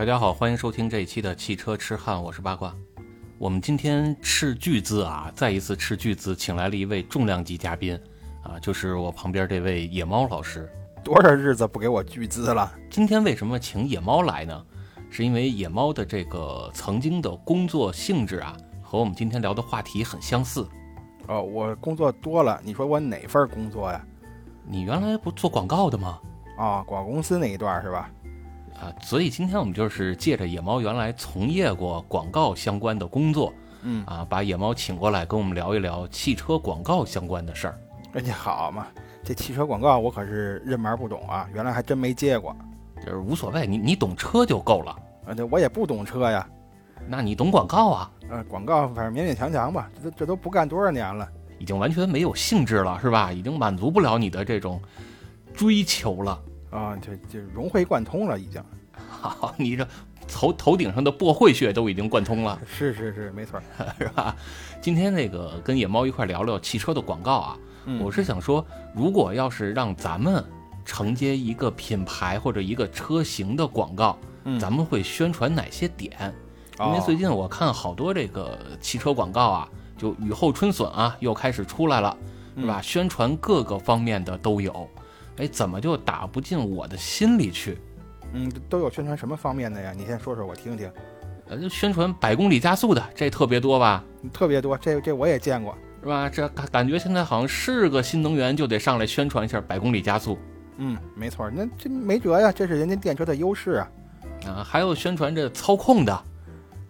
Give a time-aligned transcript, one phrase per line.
[0.00, 2.74] 大家好，欢迎收听这一期的汽车痴汉，我是八卦。
[3.36, 8.00] 我们今天斥巨资啊，再一次斥巨资，请来了一位重量级嘉宾
[8.42, 10.66] 啊，就是我旁边这位野猫老师。
[11.04, 12.72] 多少日子不给我巨资了？
[12.88, 14.64] 今天为什么请野猫来呢？
[15.10, 20.66] 是因为野猫的这个曾经的工作性质啊，和我们今天聊的话题很相似。
[21.28, 24.02] 哦，我工作多了，你说我哪份工作呀？
[24.66, 26.18] 你原来不做广告的吗？
[26.56, 28.10] 啊，广告公司那一段是吧？
[28.80, 37.78] 啊，所以今天我们就是借着野猫原来从业过广告相关的工作，嗯，啊，把野猫请过来跟我们聊一聊汽车广告相关的事儿。
[38.12, 38.86] 人家好嘛，
[39.22, 42.56] 这汽车广告我可是认门不懂啊，原来还真没接过。
[43.04, 44.96] 就是无所谓，你你懂车就够了。
[45.26, 46.46] 啊，对我也不懂车呀。
[47.06, 48.10] 那你懂广告啊？
[48.30, 53.32] 呃，广告反正勉勉强强吧，这这都不干多少年了，已经完全没有兴致了，是吧？
[53.32, 54.80] 已经满足不了你的这种
[55.54, 56.38] 追求了。
[56.70, 58.62] 啊，就就融会贯通了，已经。
[59.08, 59.86] 好， 你这
[60.28, 62.58] 头头顶上的薄会穴都已经贯通了。
[62.66, 63.60] 是是是，没错，
[63.98, 64.34] 是吧？
[64.80, 70.44] 今天那个跟野猫一块聊聊汽车的广告啊，嗯我是想说，如果要是让咱们
[70.84, 76.12] 承接一个品牌或者一个车型的广告，嗯咱们会宣传哪些点？
[76.78, 82.16] 因为哦最近我看好多这个汽车广告啊，就雨后春笋啊，又开始出来了，
[82.56, 82.80] 是吧？
[82.80, 84.88] 宣传各个方面的都有，
[85.38, 87.78] 哎，怎么就打不进我的心里去？
[88.32, 89.92] 嗯，都有宣传什么方面的呀？
[89.96, 90.90] 你先说说我听听。
[91.48, 94.04] 呃，就宣传百公里加速的，这特别多吧？
[94.32, 95.76] 特别多，这这我也见过。
[96.00, 96.28] 是吧？
[96.28, 100.38] 这感感觉现在好像是个新能源，就得上来宣传一下百公里加速
[100.78, 103.90] 嗯，没错，那这没辙呀，这是人家电车的优势啊。
[104.46, 106.24] 啊，还有宣传这操控的，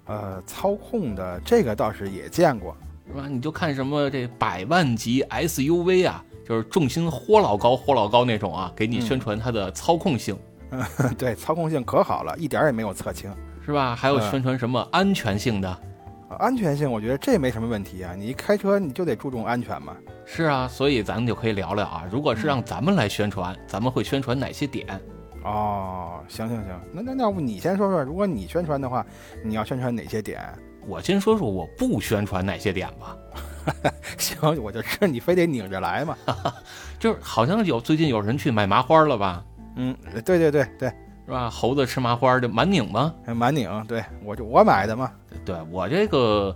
[0.05, 2.77] 呃，操控的这个倒是也见过。
[3.09, 3.27] 是吧？
[3.29, 10.37] 你就看什么这百万级 SUV 啊，就是重心豁老高豁老高那种啊，给你嗯宣传它的操控性，
[11.17, 13.31] 对，操控性可好了，一点儿也没有侧倾。
[13.65, 13.95] 是吧？
[13.95, 18.15] 还有嗯宣传什么安全性的，啊安全性，我觉得这没什么问题啊。
[18.17, 19.97] 你一开车你就得注重安全嘛。
[20.25, 24.87] 是啊，所以咱们就可以聊聊啊，如果是让咱们来宣传，咱们会宣传哪些点？
[25.45, 29.05] 哦，行行行，那那那要不你先说说，如果你宣传的话，
[29.45, 30.41] 你要宣传哪些点？
[30.87, 33.17] 我先说说我不宣传哪些点吧。
[34.19, 36.17] 行，我就知道你非得拧着来嘛。
[36.99, 39.45] 就是好像有最近有人去买麻花了吧？
[39.77, 40.89] 嗯，对对对对，
[41.27, 41.49] 是吧？
[41.49, 43.15] 猴子吃麻花就满拧吗？
[43.27, 45.11] 满拧，对我就我买的嘛。
[45.45, 46.55] 对我这个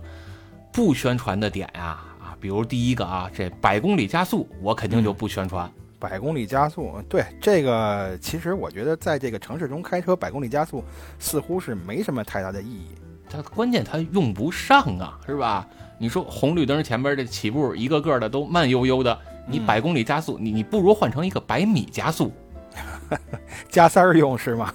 [0.71, 5.71] 不宣传的点呀，啊，比如第一个啊，这百公里加速，我肯定就不宣传。
[5.97, 10.83] 百公里加速，对这个，其实我觉得在这个城市中开车百公里加速
[11.17, 12.89] 似乎是没什么太大的意义。
[13.27, 15.65] 它关键它用不上啊，是吧？
[15.97, 19.17] 你说红绿灯前边这起步一个个的都慢悠悠的，
[19.47, 22.31] 你嗯百公里加速，你你不如换成一个百米加速，
[23.69, 24.73] 加塞儿用是吗？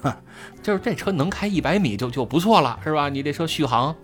[0.62, 3.08] 就是这车能开一百米就就不错了，是吧？
[3.08, 3.94] 你这车续航，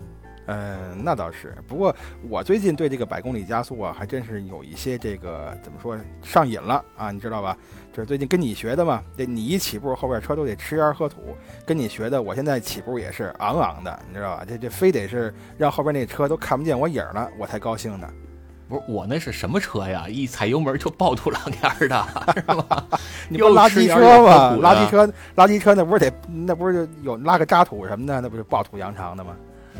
[0.45, 1.55] 嗯，那倒是。
[1.67, 1.95] 不过
[2.29, 7.57] 我最近对这个百公里加速啊，还真是有一些这个怎么说上瘾了啊，你知道吧？
[7.97, 9.01] 这是最近跟你学的嘛。
[9.17, 11.35] 这你一起步，后边车都得吃烟喝土。
[11.65, 14.45] 跟你学的，我现在起步也是昂昂的，你知道吧？
[14.47, 18.07] 这这非得是让后边那车都看不见我影儿了，我才高兴呢。
[18.69, 20.05] 不是我那是什么车呀？
[20.07, 22.85] 一踩油门就爆土两天的， 是吧？
[23.29, 24.55] 你不是垃圾车吗？
[24.61, 29.35] 垃圾车，垃圾车那不是得那不是有拉个渣土什么的，那不是暴土扬长的吗？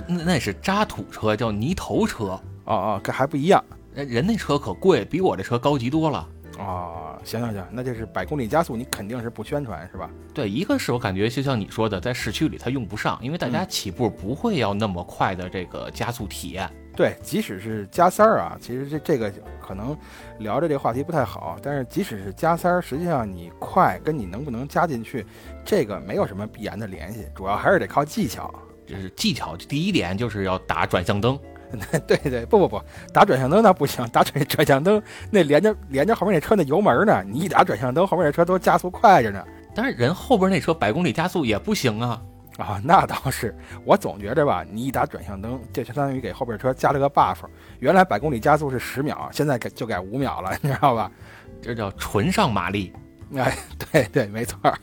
[0.08, 2.30] 那那是渣土车，叫泥头车。
[2.64, 3.64] 哦哦，这还不一样。
[3.94, 6.28] 人人那车可贵，比我这车高级多了。
[6.58, 10.10] 哦，行行行，那就是百公里加速，你肯定是不宣传是吧？
[10.34, 16.70] 对，一个是我感觉就像你说的，在市区里它用不上，因为大家起步不会要那么快的这个加速体验。
[16.96, 19.32] 对，即使是加塞儿啊，其实这这个
[19.62, 19.96] 可能
[20.40, 25.24] 聊着这个话题不太好，但是即使是加塞儿，实际上你快跟你能不能加进去，
[25.64, 28.52] 这个没有什么必然的联系，主要还是得靠技巧。
[28.88, 31.38] 就是技巧，第一点就是要打转向灯。
[32.08, 32.82] 对对，不不不，
[33.14, 39.44] 打转向灯那不行，打转 转向灯那连着连着后面那车那油门呢，你一打转向灯，后面那车都加速快着呢。
[39.76, 42.22] 但是人后边那车百公里加速也不行啊。
[42.58, 43.56] 啊，那倒是，
[43.86, 47.38] 我总觉着吧，你一打转向灯，这相当于给后边车加了个 buff。
[47.78, 51.12] 原来百公里加速是十秒，现在改就改五秒了， 你知道吧？
[51.62, 52.92] 这叫纯上马力，
[53.36, 53.56] 哎，
[53.92, 54.76] 对对，没错儿。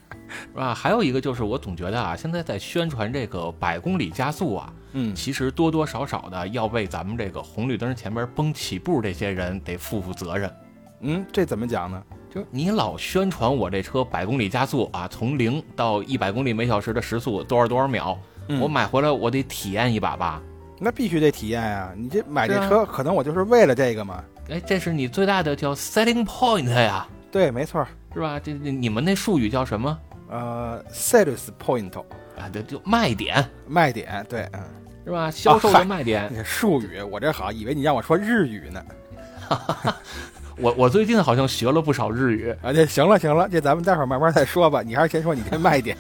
[0.53, 0.75] 是吧？
[0.75, 10.53] 还有一个就是我总觉得啊，现在在宣传这个百公里加速啊，嗯，其实多多少少的要为咱们这个红绿灯前边崩起步这些人得负负责任。
[11.01, 12.03] 嗯，这怎么讲呢？
[12.33, 20.43] 就是你老宣传我这车百公里加速啊，从零到一百公里每小时的时速多少多少秒，嗯我买回来我得体验一把吧。
[20.81, 24.23] 那必须得体验啊、你这买这车，可能我就是为了这个嘛。
[24.51, 27.87] 哎，这是你最大的叫 selling point 呀，对，没错。
[28.13, 28.39] 是吧？
[28.39, 29.97] 这这你们那术语叫什么？
[30.35, 31.97] 呃，sales point，
[32.37, 34.61] 啊，对，就卖点卖点，对，嗯，
[35.05, 35.31] 是吧？
[35.31, 36.45] 销售的卖点。
[36.45, 38.85] 术语我这好，以为你让我说日语呢。
[40.59, 42.73] 我我最近好像学了不少日语啊。
[42.73, 44.83] 这行了行了，这咱们待会儿慢慢再说吧。
[44.83, 45.97] 你还是先说你这卖点，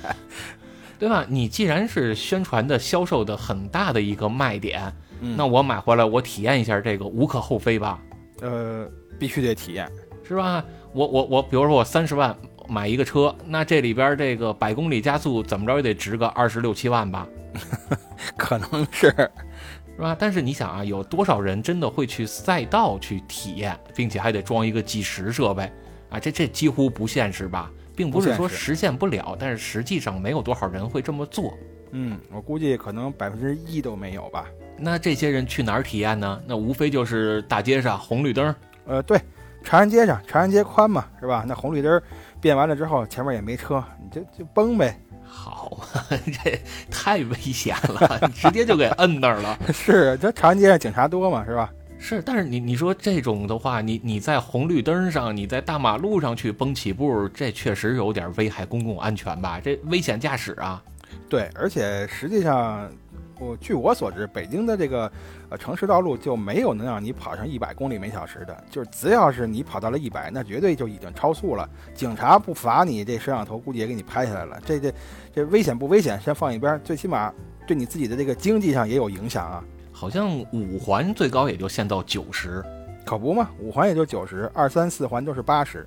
[0.98, 1.24] 对吧？
[1.28, 8.00] 你既然是宣传的、销售的很大的一个卖点，那我买回来我体验一下这个无可厚非吧？
[8.40, 8.84] 呃，
[9.16, 9.88] 必须得体验，
[10.26, 10.64] 是吧？
[10.92, 12.36] 我我我，比如说我三十万
[12.68, 17.26] 买一个车，那这里边这个百公里加速怎么着也得值个二十六七万吧？
[18.36, 19.14] 可能是。
[19.96, 20.16] 是吧？
[20.18, 25.70] 但是你想啊，有多少人真的会去赛道去体验，并且还得装一个计时设备
[26.10, 26.18] 啊？
[26.18, 27.70] 这这几乎不现实吧？
[27.94, 31.56] 并不是说实现不了，但是实际上没有多少人会这么做。
[31.92, 34.46] 嗯，我估计可能百分之一都没有吧。
[34.76, 36.42] 那这些人去哪儿体验呢？
[36.44, 38.52] 那无非就是大街上红绿灯。
[38.86, 39.16] 呃，对，
[39.62, 41.44] 长安街上，长安街宽嘛，是吧？
[41.46, 42.02] 那红绿灯
[42.44, 44.94] 变完了之后，前面也没车，你就就崩呗。
[45.26, 46.60] 好嘛，这
[46.90, 49.58] 太危险了，直接就给摁那儿了。
[49.72, 51.72] 是，这长安街上警察多嘛，是吧？
[51.98, 59.58] 是，但是你你说这种的话，你你在红绿灯上，你在大马路上去崩起步，这确实有点危害公共安全吧？
[59.58, 60.82] 这危险驾驶啊！
[61.30, 62.90] 对，而且实际上。
[63.38, 65.10] 我据我所知，北京的这个
[65.48, 71.68] 呃城市道路就没有能让你跑上一百公里每小时的，就是只要是你跑到了一百，那绝对就已经超速了。
[71.94, 74.60] 警察不罚你，这摄像头估计也给你拍下来了。
[74.64, 74.94] 这这
[75.34, 76.20] 这危险不危险？
[76.20, 77.32] 先放一边，最起码
[77.66, 79.64] 对你自己的这个经济上也有影响啊。
[79.92, 82.64] 好像五环最高也就限到九十，
[83.04, 85.86] 可不嘛，五环也就九十，二三四环都是八十，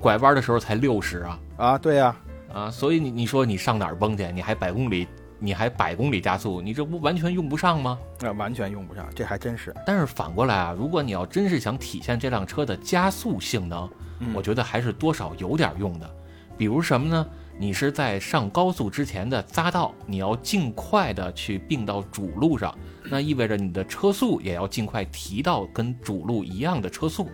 [0.00, 1.40] 拐弯的时候才六十啊。
[1.56, 2.16] 啊，对呀，
[2.52, 4.30] 啊，所以你你说你上哪儿蹦去？
[4.32, 5.08] 你还百公里？
[5.38, 7.98] 你还百公里加速，你这不完全用不上吗？
[8.20, 9.74] 那完全用不上，这还真是。
[9.86, 13.88] 但是反过来啊，如果你要真是想体现这辆车的加速性能，
[14.34, 16.10] 我觉得还是多少有点用的。
[16.56, 17.26] 比如什么呢？
[17.60, 22.72] 你是在上高速之前的匝道，你要尽快的去并到主路上，
[23.10, 27.28] 那意味着你的车速也要尽快提到跟主路一样的车速。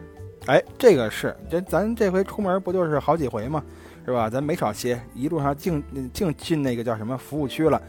[0.47, 3.62] 哎，这个是，这咱这回出门不就是好几回吗？
[4.05, 4.29] 是吧？
[4.29, 7.81] 咱没少歇，一路上净净进那个叫什么服务区了，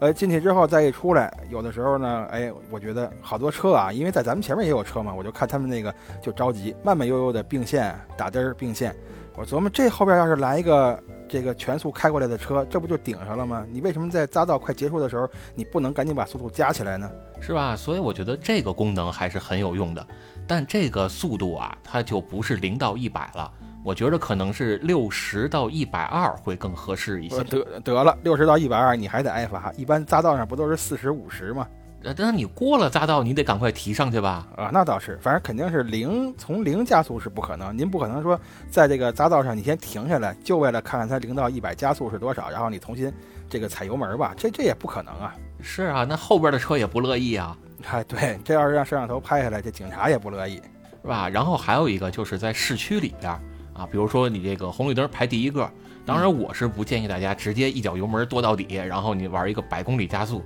[0.00, 8.94] 呃，进去之后再一出来，有的时候呢，哎，我觉得好多车啊，因为在咱们前面也有车嘛，我就看他们那个就着急，慢慢悠悠的并线打灯并线，
[9.34, 13.64] 我琢磨这后边要是来一个这个全速开过来的车，这不就顶上了吗？
[13.70, 17.10] 你为什么在匝道快结束的时候，你不能赶紧把速度加起来呢？
[17.40, 17.74] 是吧？
[17.74, 20.06] 所以我觉得这个功能还是很有用的，
[20.46, 23.50] 但这个速度啊，它就不是零到一百了。
[23.84, 27.42] 我觉得可能是六十到一百二会更合适一些。
[27.44, 29.72] 得得了，六十到一百二你还得挨罚。
[29.76, 31.66] 一般匝道上不都是四十五十吗？
[32.04, 34.46] 呃，那你过了匝道，你得赶快提上去吧？
[34.56, 37.76] 啊，那倒是，反正肯定是零，从零加速是不可能。
[37.76, 38.38] 您不可能说
[38.68, 43.12] 在这个匝道上你先停下来，就为了看看它零到一百加速是多少，然后你重新
[43.48, 44.34] 这个踩油门吧？
[44.36, 45.34] 这这也不可能啊。
[45.60, 47.56] 是啊，那后边的车也不乐意啊。
[47.88, 50.56] 哎，对，这要是让摄像头拍下来，这警察也不乐意，
[51.02, 51.28] 是吧？
[51.28, 53.32] 然后还有一个就是在市区里边。
[53.74, 55.70] 啊，比如说你这个红绿灯排第一个，
[56.04, 60.42] 当然我是不建议大家直接一脚油门跺到底，然后你玩一个百公里加速。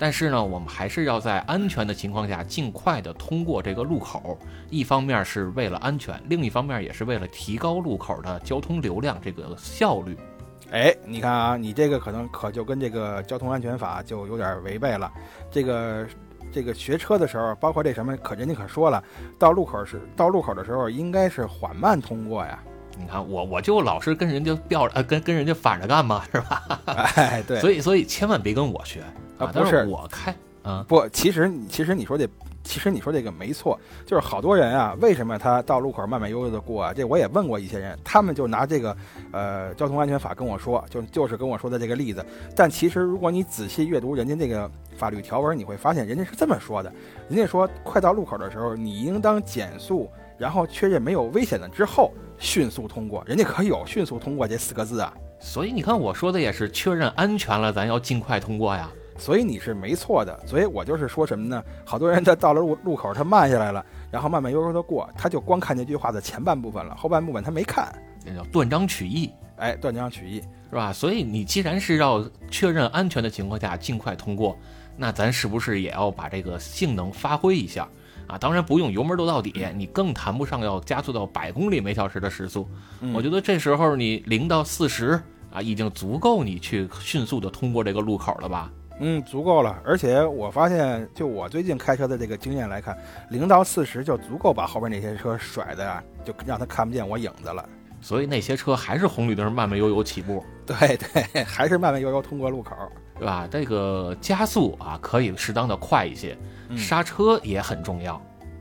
[0.00, 4.38] 但是呢，我们还是要在安全的情况下尽快的通过这个路口。
[4.70, 10.16] 一方面是为了安全，另一方面也是为了提高路口的交通流量这个效率。
[10.70, 15.10] 哎，你看啊，你这个可能可就跟这个交通安全法就有点违背了。
[15.50, 16.06] 这个
[16.52, 19.02] 这个学车的时候，包括这什么，可人家可说了，
[19.38, 22.58] 到路口是到路口的时候应该是缓慢通过呀。
[22.98, 26.80] 你看我我就老是跟人家吊呃跟跟人家反着干嘛是吧？
[26.86, 29.02] 哎对，所以所以千万别跟我学
[29.38, 29.46] 啊！
[29.46, 30.34] 不是我开
[30.68, 32.28] 啊，不，其实其实你说这
[32.62, 36.92] 其实你说这个没错，就是好多人啊，为什么他到路口慢慢悠悠的过啊？
[36.92, 38.94] 这我也问过一些人，他们就拿这个
[39.32, 42.22] 呃交通安全法跟我说，就就是跟我说的这个例子。
[42.54, 46.92] 但其实如果你仔细阅读人家这个法律条文，你会发现人家是这么说的：
[47.30, 52.12] 人家说快到路口的时候，你应当减速，然后确认没有危险了之后。
[52.40, 55.12] 迅速通过，人家可有迅速通过这四个字啊！
[55.40, 58.88] 所以你看我说的也是确认安全了，咱要尽快通过呀。
[59.18, 61.62] 所以你是没错的，所以我就是说什么呢？
[61.84, 67.92] 好多人他到了路路口，他慢下来了，然后慢慢悠悠的过，他就光看这句话的前半部分了，后半部分他没看，
[68.24, 69.30] 这叫断章取义。
[69.56, 70.92] 哎，断章取义是吧？
[70.92, 74.56] 所以你既然是要确认安全的情况下尽快通过，
[74.96, 77.88] 那咱是不是也要把这个性能发挥一下？
[78.28, 82.68] 啊，当然不用油门跺到底，你更谈不上要加速到百公里每小时的时速。
[83.12, 85.20] 我觉得这时候你零到四十
[85.50, 88.70] 啊，已经足够你去迅速的通过这个路口了吧？
[89.00, 89.80] 嗯，足够了。
[89.84, 92.96] 而且我发现，就我最近开车的这个经验来看，
[93.30, 97.68] 零到四十就足够把后边那些车甩的啊，就让他看不见我影子了。
[98.00, 100.44] 所以那些车还是红绿灯慢慢悠悠起步。
[100.64, 102.74] 对对，还是慢慢悠悠通过路口。
[103.18, 103.48] 对吧？
[103.50, 106.38] 这个加速啊，可以适当的快一些，
[106.68, 108.14] 嗯刹车也很重要，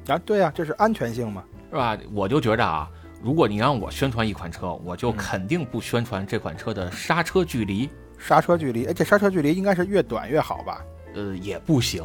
[0.07, 1.43] 啊，对呀、这是安全性嘛。
[1.69, 1.95] 是吧？
[2.11, 2.89] 我就觉着啊，
[3.21, 10.81] 如果你让我宣传一款车，我就嗯肯定不宣传这款车的刹车距离，刹车距离，哎，这刹车距离应该是越短越好吧？
[11.13, 12.03] 呃，也不行。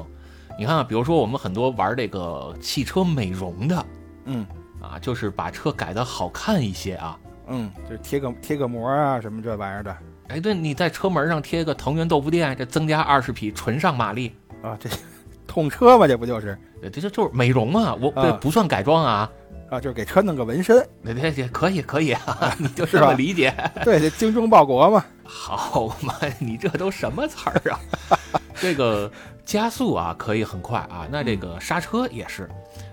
[0.59, 3.87] 你看啊，比如说我们很多玩这个汽车美容的
[4.27, 4.47] 嗯
[4.81, 7.19] 啊，就是把车改的好看一些啊。
[7.49, 9.97] 嗯，就是贴个贴个膜啊什么这玩意儿的
[10.29, 14.89] 哎，对，你在车门上贴个藤原豆腐店，这增加二十匹纯上马力，啊，这
[15.47, 19.31] 捅车嘛，这不就是呃这这就是美容啊，我啊这不算改装啊。
[19.73, 23.55] 啊，就是给车弄个纹身，这这这可以可以啊，你就是这么理解。
[23.83, 25.03] 对，这精忠报国嘛。
[25.25, 27.81] 好嘛，你这都什么词儿啊？
[28.55, 29.11] 这个
[29.47, 32.47] 加速啊可以很快啊，那这个刹车也是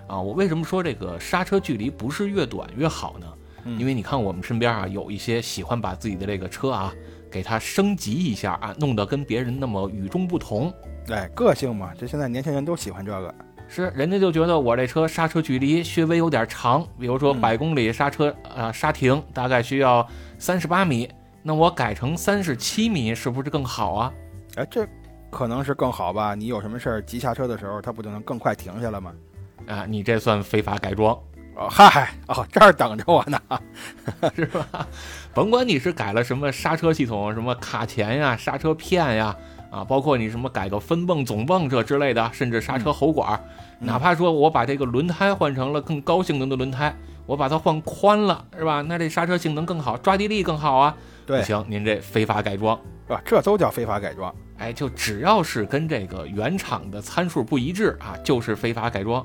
[0.06, 0.18] 啊。
[0.18, 3.26] 我为什么说这个刹车距离不是越短越好呢？
[3.66, 6.94] 嗯因为你看我们身边啊有一些喜欢把自己的这个车啊
[7.30, 10.72] 给它升级一下啊，弄得跟别人那么与众不同。
[11.06, 13.34] 对，个性嘛，这现在年轻人都喜欢这个。
[13.72, 20.04] 是，人家就觉得我这车刹车距离稍微有点长，比如说嗯百公里刹车啊、刹停大概需要
[20.40, 21.08] 三十八米，
[21.40, 24.12] 那我改成三十七米是不是更好啊？
[24.56, 24.84] 哎，这
[25.30, 26.34] 可能是更好吧？
[26.34, 29.12] 你有什么事儿急刹车的时候，它不就能更快停下了吗？
[29.68, 31.16] 啊，你这算非法改装
[31.54, 33.40] 哦，嗨，哦，这儿等着我呢。
[34.34, 34.84] 是吧？
[35.32, 39.36] 甭管你是改了什么刹车系统，什么卡钳呀、刹车片呀，
[39.70, 43.40] 啊，包括你什么改个分泵、总泵这之类的，甚至刹车喉管，
[43.80, 48.82] 嗯哪怕说我把这个轮胎换成了更高性能的轮胎，我把它换宽了，是吧？
[48.82, 50.96] 那这刹车性能更好，抓地力更好啊。
[51.24, 52.78] 对不，行，您这非法改装。
[53.06, 54.34] 是吧，这都叫非法改装。
[54.58, 59.24] 哎，就只要是跟这个原厂的参数不一致啊，就是非法改装。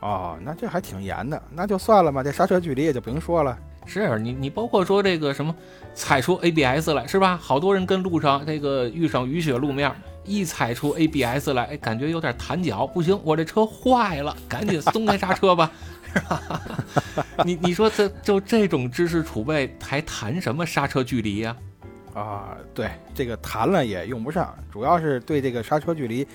[0.00, 3.56] 哦，那这还挺严的，那就算了吧，这刹车距离也就不用说了。
[3.86, 5.54] 是你，你包括说这个什么
[5.94, 7.36] 踩出 ABS 来是吧？
[7.36, 9.92] 好多人跟路上这个遇上雨雪路面，
[10.24, 15.70] 一踩出 ABS 来，哎，感觉有点弹脚，不行，我这车坏了，赶紧松开刹车吧，
[16.12, 16.42] 是吧？
[17.44, 21.56] 你你说这就这种知识储备，还谈什么刹车距离呀、
[22.14, 26.26] 啊，对，这个弹了也用不上，主要是对这个刹车距离，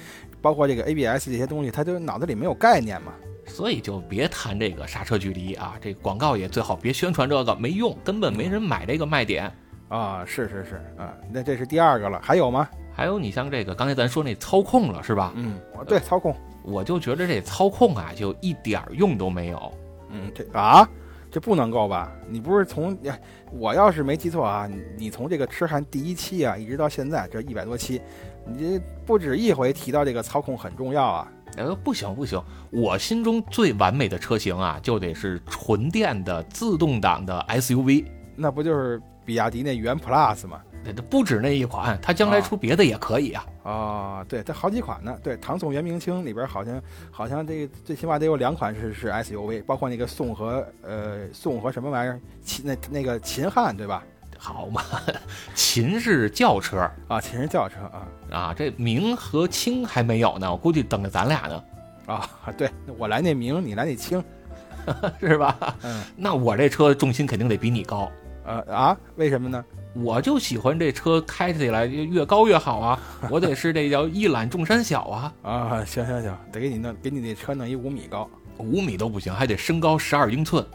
[0.42, 3.12] 包括这个 ABS 这些东西，他就脑子里没有概念嘛。
[3.60, 9.52] 所以就别谈这个刹车距离啊，这广告也最好别宣传这个，没用，根本没人买这个卖点。
[9.90, 12.70] 啊，是是是啊，那这是第二个了，还有吗？
[12.94, 15.34] 还有你像这个刚才咱说那操控了是吧？
[15.36, 19.74] 嗯，对，操控，我就觉得这操控啊，就一点儿用都没有。
[20.10, 20.88] 嗯，这啊，
[21.30, 22.10] 这不能够吧？
[22.30, 28.00] 你不是从，哎我要是没记错啊，你你从这个痴汉第一期啊，一直到现在这一百多期，
[28.46, 31.28] 你这不止一回提到这个操控很重要啊。
[31.58, 32.42] 呃，不行不行，
[32.72, 38.06] 我心中最完美的车型啊，就得是纯电的自动挡的 SUV。
[38.36, 40.62] 那不就是比亚迪那元 Plus 吗？
[40.82, 43.46] 这这不止那一款，它将来啊出别的也可以啊。
[43.64, 45.14] 哦，对，它好几款呢。
[45.22, 54.02] 对，唐宋元明清里边好像好像这个最起码得有两款是是 SUV，包括那个宋和呃宋和什么玩意儿秦那那个秦汉对吧？
[54.42, 54.82] 好嘛，
[55.54, 61.64] 秦是轿车啊，秦是轿车啊啊，这明和清还没有呢，我估计等着咱俩呢，
[62.08, 64.24] 啊，对我来那明，你来那清，
[65.20, 65.76] 是吧？
[65.84, 68.10] 嗯那我这车重心肯定得比你高。
[68.46, 69.64] 呃啊，为什么呢？
[69.94, 73.00] 我就喜欢这车开起来越高越好啊！
[73.30, 78.30] 我得是这叫一览众山小啊， 啊，行行行，得给你弄给你那车弄一五米高。
[78.58, 80.66] 五米都不行，还得身高十二英寸。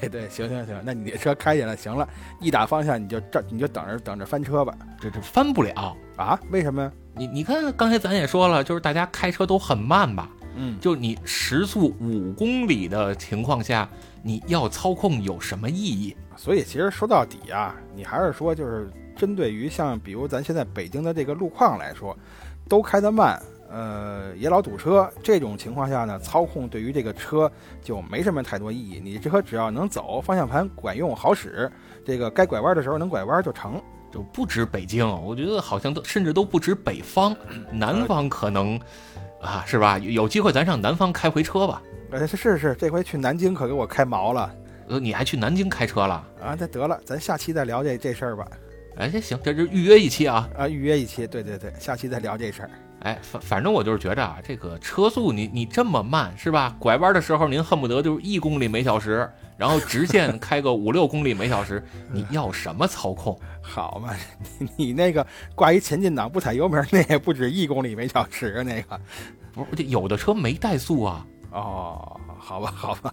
[0.00, 2.08] 对对，行行行，那你这车开起来行了，
[2.40, 4.74] 一打方向你就这你就等着等着翻车吧。
[5.00, 5.96] 这这翻不了。
[6.16, 6.38] 啊？
[6.50, 6.92] 为什么呀？
[7.14, 10.30] 你你看，刚才咱也说了，就是大家开车都很慢吧？
[10.56, 13.88] 嗯，就你时速五公里的情况下，
[14.22, 16.16] 你要操控有什么意义？
[16.36, 22.16] 所以其实说到底啊，你还是说就是针对于像比如咱现在北京的这个路况来说，
[22.68, 27.50] 都开得慢，呃，也老堵车，这种情况下呢，操控对于这个车
[27.82, 29.00] 就没什么太多意义。
[29.02, 31.70] 你这车只要能走，方向盘管用好使，
[32.04, 33.80] 这个该拐弯的时候能拐弯就成。
[34.10, 37.36] 就不止北京，我觉得好像都甚至都不止北方，
[37.70, 38.80] 南方可能
[39.38, 39.98] 啊，是吧？
[39.98, 41.82] 有有机会咱上南方开回车吧。
[42.10, 44.50] 呃，是是是，这回去南京可给我开毛了
[44.88, 46.14] 呃，你还去南京开车了？
[46.40, 46.56] 啊！
[46.58, 48.48] 那得了，咱下期再聊这这事儿吧。
[48.96, 50.48] 哎，这行，这是预约一期啊。
[50.56, 52.70] 啊，预约一期，对对对，下期再聊这事儿。
[53.00, 56.74] 哎，反反正我就是觉着啊，这个车速你你这么慢是吧？
[56.78, 63.38] 拐弯的时候您恨不得就是一公里每小时，然后直线 开个五六公里每小时，你要什么操控？
[63.62, 64.14] 好嘛，
[64.58, 69.00] 你你那个挂一前进档不踩油门，那也不止一公里每小时啊，那个。
[69.52, 73.12] 不是，这有的车没怠速啊，哦，好吧，好吧，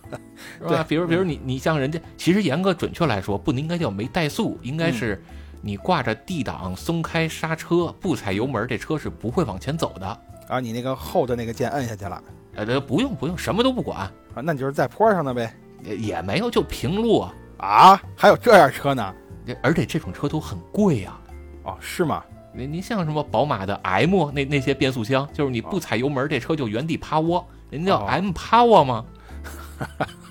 [0.59, 0.85] 是 吧？
[0.87, 5.23] 比如比如你你像人家，其实严格准确来说，不应该叫没怠速，应该是
[5.65, 10.05] 你挂着 D 档松开刹车，不踩油门，这车是不会往前走的。
[10.47, 12.21] 啊，你那个后的那个键摁下去了
[12.53, 14.11] 呃，这不用不用，什么都不管，啊，
[14.43, 15.51] 那你就是在坡上的呗。
[15.81, 17.33] 也也没有，就平路啊。
[17.57, 19.11] 啊，还有这样车呢？
[19.63, 21.17] 而且这种车都很贵呀、
[21.63, 22.23] 哦，是吗？
[22.53, 29.03] 你你像什么宝马的 M 那那些变速箱，就是你不踩油门，这车就原地趴窝，人家叫哦 M 趴窝吗？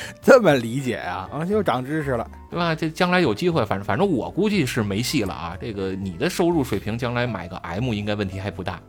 [0.22, 1.28] 这么理解啊？
[1.32, 2.28] 啊，又长知识了。
[2.50, 2.74] 对吧？
[2.74, 5.56] 这将来有机会，反正反正我估计是没戏了啊。
[5.60, 8.80] 这个你的收入水平，将来买个 M 应该问题还不大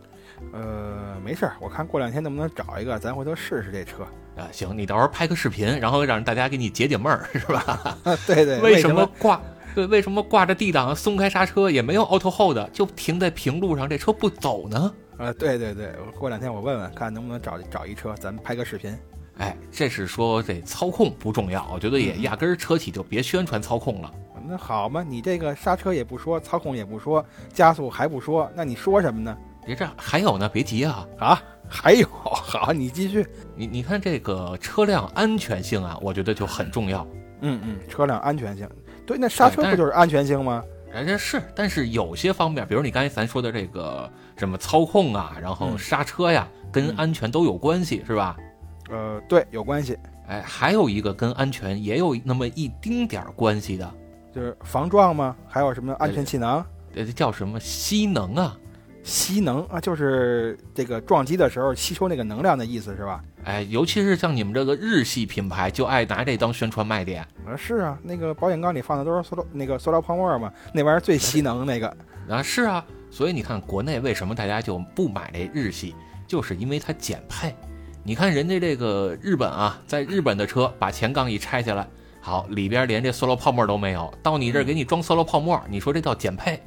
[0.54, 4.04] 呃，没事儿，我看过两天能不能找一个，咱回头试试这车。
[4.38, 4.48] 啊。
[4.52, 7.98] 行，你到时候拍个视频，然后让大家给你解解闷儿，是吧？
[8.26, 9.42] 对对，为什什么挂？
[9.76, 14.94] 对，为什么挂着 D 档松开刹车也没有 auto hold，就停在平路上，这车不走呢？
[15.18, 18.98] 呃，对对对，我过两天我问问看能不能找找一车，咱们拍个视频。
[19.40, 24.14] 哎，这是说这操控不重要，我觉得也压根儿车企就别宣传操控了。
[24.48, 29.36] 那好嘛，你这个刹车也不说，操控也不说，加速还不说，那你说什么呢？
[29.66, 31.08] 别这样还有呢，别急啊！
[31.20, 33.26] 啊，还有， 好，你继续。
[33.56, 37.06] 你你看这个车辆安全性啊，我觉得就很重要。
[37.42, 38.68] 嗯嗯，车辆安全性，
[39.06, 40.64] 对，那刹车不就是安全性吗？
[40.94, 48.36] 哎，这是，但是有些方面，比如你刚才咱说的这个什么操控啊，然后嗯刹车呀，跟嗯安全都有关系，是吧？
[48.90, 53.94] 呃，对，有关系，哎，还有一个跟安全也有那么一丁点儿关系的，
[54.34, 55.36] 就是防撞吗？
[55.48, 58.58] 还有什么安全气囊、这叫什么吸能啊？
[59.04, 59.80] 吸能啊？
[59.80, 63.24] 就是这个撞击的时候吸收那个能量的意思是吧？
[63.46, 71.88] 哎，尤其是像你们这个日系品牌，就爱拿这当宣传卖点啊，是啊，那个保险杠里放的都是塑料那个塑料泡沫嘛，那玩意儿最吸能那个。
[72.28, 72.44] 啊。
[72.44, 75.96] 是啊，所以你看国内为什么大家就不买这日系，
[76.28, 77.56] 就是因为它减配。
[78.04, 81.88] 你看人家这个日本啊，在日本的车把前杠一拆下来，
[82.22, 86.62] 好里边连这塑料泡沫都没有，到你这儿给你装塑料泡沫，你说这叫减配？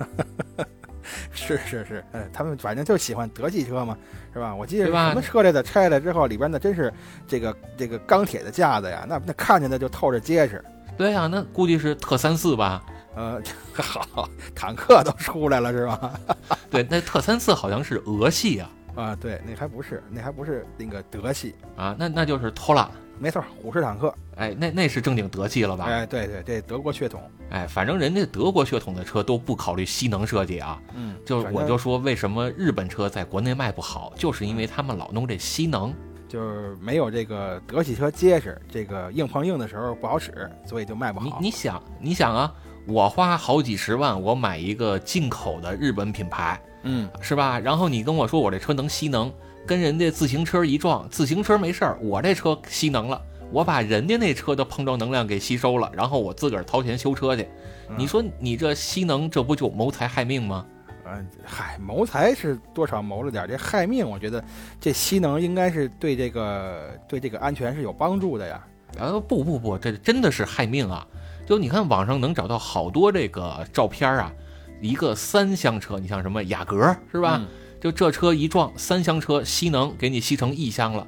[1.32, 3.96] 是是是，哎，他们反正就喜欢德系车嘛，
[4.32, 4.54] 是吧？
[4.54, 6.92] 我记得什么车来的，拆下来之后里边那真是
[7.26, 10.62] 这个这个钢铁的架子呀，那那看见的就透着结实。
[10.96, 12.84] 对呀、那估计是特三四吧？
[13.16, 13.40] 呃，
[13.72, 16.12] 好，坦克都出来了是吧？
[16.70, 24.14] 对，那特三四好像是俄系啊，啊，对，那还不是，那还不是那个德系，啊，那那就是拖拉，没错，虎式坦克。
[24.36, 25.84] 哎，那那是正经德系了吧？
[25.84, 27.20] 哎，对对，这德国血统。
[27.50, 35.92] 哎，反正人家德国血统的车都不考虑吸能设计啊，嗯，就是我就说为什么日本车在国内卖不好，就是因为他们老弄这吸能。
[36.28, 41.40] 就是没有这个德系车结实，这个硬碰硬的时候不好使，所以就卖不好。
[41.40, 42.54] 你你想你想啊，
[42.86, 47.58] 我花好几十万我买一个进口的日本品牌，嗯，是吧？
[47.58, 49.32] 然后你跟我说我这车能吸能，
[49.66, 53.20] 跟人家自行车一撞，自行车没事儿，我这车吸能了。
[53.52, 57.42] 我把人家那车的碰撞能量给吸收了，然后我自个儿掏钱修车去。
[57.88, 60.64] 嗯你说你这吸能，这不就谋财害命吗？
[61.04, 64.42] 嗯，嗨，谋财是多少谋了点儿，这害命，我觉得
[64.80, 68.64] 这吸能应该是对这个对这个安全是有帮助的呀。
[68.96, 71.04] 呃，不不不，这真的是害命啊！
[71.44, 74.32] 就你看网上能找到好多这个照片啊，
[74.80, 77.36] 一个三厢车，你像什么雅阁是吧？
[77.40, 77.46] 嗯
[77.80, 81.06] 就这车一撞，三厢车吸能给你吸成一厢了，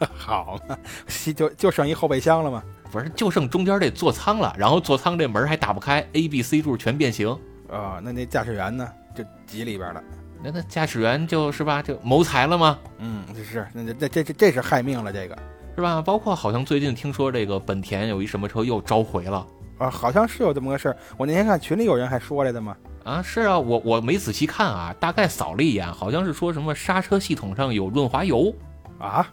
[0.16, 2.62] 好嘛，吸就就剩一后备箱了嘛。
[2.90, 7.28] 不是就剩中间这座舱了，然后座舱这门还打不开，A、B、C 柱全变形。
[7.68, 10.02] 啊、那那驾驶员呢，就挤里边了。
[10.42, 12.78] 那那驾驶员就是吧，就谋财了吗？
[12.96, 15.36] 嗯，这是那这这这这是害命了，这个
[15.74, 16.00] 是吧？
[16.00, 19.46] 包括好像最近听说这个本田有一什么车又召回了
[19.78, 20.96] 啊，好像是有这么个事儿。
[21.16, 22.76] 我那天看群里有人还说来的嘛。
[23.04, 23.22] 啊？
[23.22, 28.52] 是啊，我我没仔细看啊，大概扫了一眼，好像是说什么刹车系统上有润滑油。
[28.98, 29.28] 啊，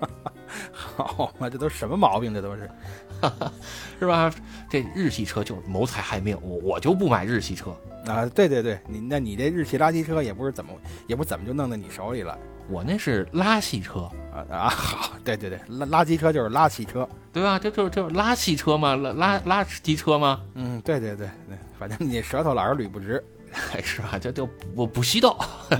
[0.72, 2.32] 好嘛，这都什么毛病？
[2.32, 2.70] 这都是。
[4.00, 4.32] 是吧？
[4.68, 7.70] 这日系车就是谋财害命，我我就不买日系车。
[8.06, 10.72] 啊，对对对，你那你这日系垃圾车也不是怎么
[11.06, 14.68] 也不怎么就弄到你手里了我那是拉系车，啊啊！
[14.70, 17.58] 好，对对对，垃垃圾车就是拉汽车，对吧？
[17.58, 23.22] 这就就拉系车嘛，拉拉拉机车嘛，嗯，对对对对，反正你舌头老是捋不直，
[23.82, 24.18] 是吧？
[24.20, 25.38] 这就我不吸道。
[25.70, 25.78] 哎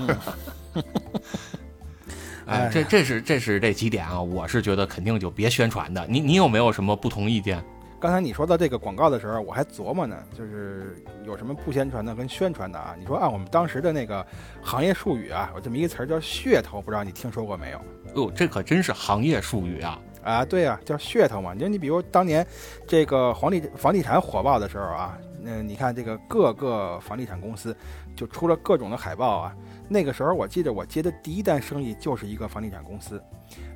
[2.47, 6.05] 哎，这这是这是这几点啊，我是觉得肯定就别宣传的。
[6.07, 7.61] 你你有没有什么不同意见？
[7.99, 12.95] 刚才你说到这个广告的时候，我还琢磨呢，就是有什么不宣传的跟宣传的啊？
[12.99, 14.25] 你说按我们当时的那个
[14.61, 17.81] 行业术语啊，有这么一个词儿叫噱头，不知道你听说过没有？
[18.15, 19.99] 哟，这可真是行业术语啊！
[20.23, 21.53] 啊，对呀、叫噱头嘛。
[21.53, 22.45] 你说你比如当年
[22.85, 27.75] 这个房地房地产火爆的时候啊，那、你看这个各个房地产公司
[28.15, 29.55] 就出了各种的海报啊。
[29.89, 33.23] 那个时候我记得我接的第一单生意就是一个房地产公司，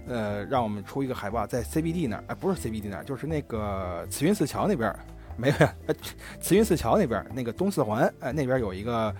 [0.07, 4.99] 呃，让我们出一个海报在 CBD 那儿，哎，不是 CBD 那儿，就是那个慈云寺桥那边儿
[5.37, 5.95] 没有呀，呃
[6.39, 9.13] 慈云寺桥那边那个东四环，哎、那边有一个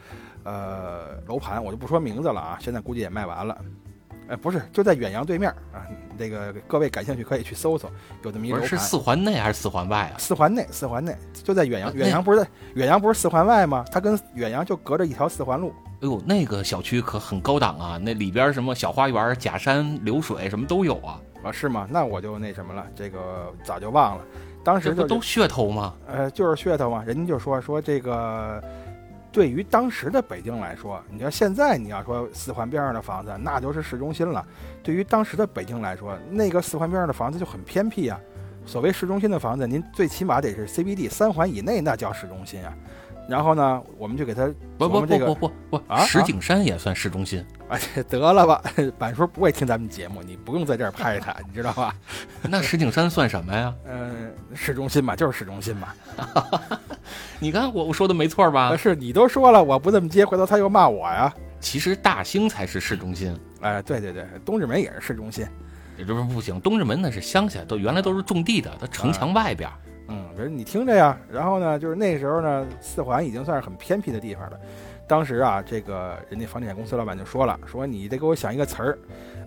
[0.43, 3.57] 呃楼盘，我就不说名字了啊，现在估计也卖完了。
[4.27, 5.85] 哎，不是，就在远洋对面啊。
[6.17, 7.89] 这个各位感兴趣可以去搜搜，
[8.23, 8.69] 有这么一个楼盘。
[8.69, 10.15] 是是四环内还是四环外啊？
[10.17, 13.83] 四环内，四环内就在远洋，啊远洋不是在远洋不是四环外吗？
[13.91, 15.73] 它跟远洋就隔着一条四环路。
[16.01, 21.87] 哎呦，那个小区可很高档啊，那里边什么小花园、假山、流水什么都有啊，啊，是吗？
[21.91, 24.25] 那我就那什么了，这个早就忘了。
[24.63, 25.93] 当时就这不都噱头吗？
[26.07, 28.59] 呃，就是噱头嘛，人家就说说这个，
[29.31, 34.43] 对于当时的北京来说，你要现在你要说四环边上的房子，那就是市中心了。
[34.81, 38.19] 对于当时的北京来说，那个四环边上的房子就很偏僻啊。
[38.65, 42.73] 所谓市中心的房子，您最起码得是 CBD 三环以内，那叫市中心啊。
[43.27, 44.45] 然后呢，我们就给他
[44.77, 48.62] 不不不不不不，啊石景山也算市中心，啊，这得了吧，
[48.99, 51.95] 板叔不会听咱们节目，你不用在这儿拍他， 你知道吧？
[52.43, 53.73] 那石景山算什么呀？
[53.86, 55.89] 嗯、市中心嘛，就是市中心嘛。
[57.39, 58.75] 你看我我说的没错吧啊，？
[58.77, 61.34] 是你都说了，我不这么接，回头他又骂我呀。
[61.60, 65.45] 其实大兴才是市中心，哎，对对对，东直门也是市中心。
[65.97, 66.60] 也就是不行。
[66.60, 69.69] 东直门那是乡下，都原来都是种地的，它城墙外边。
[69.86, 69.90] 嗯，
[70.49, 74.60] 你听着呀，然后呢，就是那时候呢，四环已经算是很偏僻的地方了。
[75.08, 78.97] 当时啊，这个人家房地产公司老板就说了，说你得给我想一个词儿，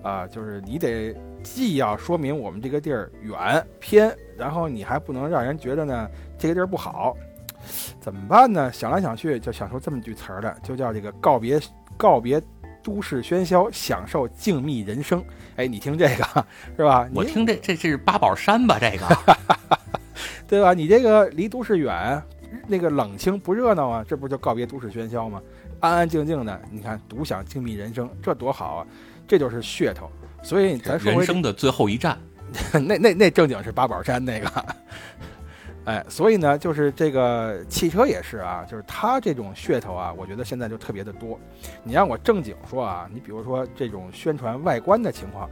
[0.03, 7.17] 啊，就是你得既要说明我们这个地儿远偏，然后你还不能让人觉得呢这个地儿不好，
[7.99, 8.71] 怎么办呢？
[8.71, 11.59] 想来想去，就想出这么句词儿来，就叫这个告别
[11.97, 12.43] 告别
[12.83, 15.25] 都市喧嚣，享受静谧人生。
[15.57, 17.09] 哎，你听这个是吧？
[17.11, 18.77] 你我听这这这是八宝山吧？
[18.79, 19.07] 这个
[20.55, 20.73] 对吧？
[20.73, 22.23] 你这个离都市远，
[22.69, 25.43] 那个冷清不热闹啊，这不就告别都市喧嚣吗？
[25.81, 28.87] 安安静静的，你看独享静谧人生，这多好啊！
[29.27, 30.09] 这就是噱头。
[30.45, 32.17] 所以咱说人生的最后一站。
[32.73, 34.65] 那那那正经是八宝山那个，
[35.87, 41.37] 哎，所以呢，就是这个汽车也是啊，就是它这种噱头啊，我觉得现在就特别的多。
[41.83, 45.51] 你让我正经说啊，你比如说这种宣传外观的情况，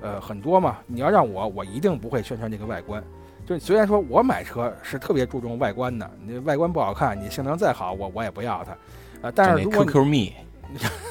[0.00, 0.78] 呃，很多嘛。
[0.86, 3.02] 你要让我，我一定不会宣传这个外观。
[3.46, 8.72] 就虽然说我买车是特别注重外观的，你外观不好看，你性能再好，我我也不要它。
[9.28, 10.34] 啊、但是 QQ 蜜，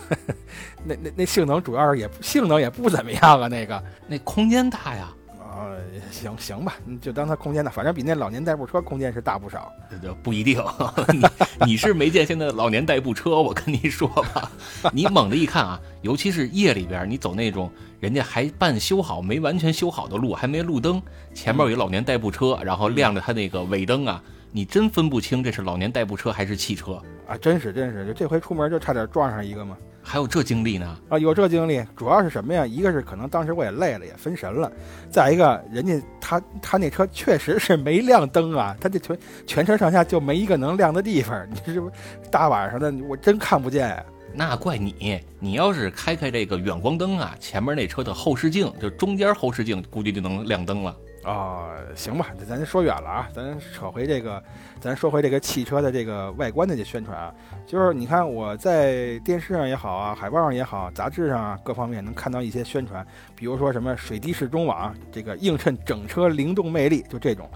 [0.85, 3.83] 那那那性能主要是也性能也不怎么样啊，那个。
[4.07, 5.73] 那空间大呀，啊、
[6.11, 9.71] 行行吧，你就当它空间大，反正比那老年代步车空间是大不少。
[10.01, 10.63] 这不一定。
[11.11, 11.23] 你
[11.65, 14.51] 你是没见现在的老年代步车，我跟你说吧，
[14.91, 17.71] 你猛的一看啊，尤其是夜里边，你走那种
[18.03, 21.01] 人家还半修好、没完全修好的路，还没路灯，
[21.33, 27.01] 前面有一老年代步车，然后亮着他那个尾灯啊，你真分不清这是老年代步车还是汽车。
[27.25, 29.77] 啊，真是真是，就这回出门就差点撞上一个嘛。
[30.01, 30.97] 还有这经历呢？
[31.07, 32.67] 啊，有这经历，主要是什么呀？
[32.67, 34.69] 一个是可能当时我也累了，也分神了；
[35.09, 41.47] 再一个，人家他他那车确实是没亮灯啊，他这全全车上下就没一个能亮的地方。
[41.49, 41.89] 你这不
[42.29, 44.03] 大晚上的，我真看不见呀、
[44.35, 50.97] 那怪你，你要是开开这个远光灯啊，前面那车的后视镜，就中间后视镜，估计就能亮灯了。
[51.25, 54.43] 哦，行吧，咱咱说远了啊，咱扯回这个，
[54.81, 57.33] 咱说回这个汽车的这个外观的这宣传啊，
[57.65, 67.49] 就是你看我在电视上也好啊，海报上也好，杂志上啊，各方面能看到一些宣传，比如说什么水滴式中网，这个映衬整车灵动魅力，就这种。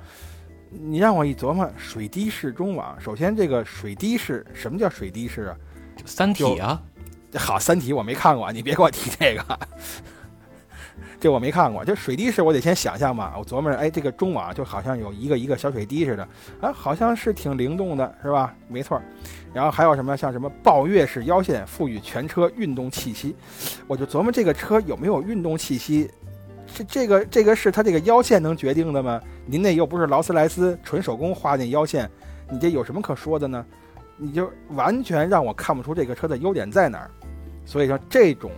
[0.69, 5.57] 你让我一琢磨，水滴式中网，首先这个水滴式，什么叫水滴式啊？
[6.07, 6.81] 三体啊，
[7.35, 9.59] 好，《三体》我没看过，你别给我提这个，
[11.19, 11.83] 这我没看过。
[11.83, 16.27] 这水滴式我得先想象嘛，我琢磨着，哎，这个中网就好像有一个一个小水滴似的，
[16.61, 18.55] 啊，好像是挺灵动的，是吧？
[18.69, 19.01] 没错。
[19.53, 23.35] 然后还有什么像什么抱月式腰线，赋予全车运动气息，
[23.85, 26.09] 我就琢磨这个车有没有运动气息。
[26.73, 29.21] 这这个这个是它这个腰线能决定的吗？
[29.45, 32.09] 您那又不是劳斯莱斯纯手工画那腰线，
[32.49, 33.65] 你这有什么可说的呢？
[34.17, 37.11] 你就完全让我看不出这个车的优点在哪儿。
[37.65, 38.51] 所以说这种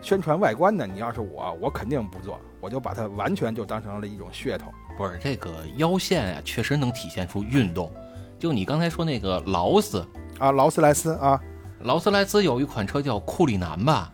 [0.00, 4.70] 宣传外观呢，你要是我，我肯定不做，我就把它完全就当成了一种噱头。
[4.96, 7.90] 不是这个腰线啊，确实能体现出运动。
[8.38, 10.06] 就你刚才说那个劳斯，
[10.38, 11.40] 啊，劳斯莱斯啊，
[11.80, 14.12] 劳斯莱斯有一款车叫库里南吧，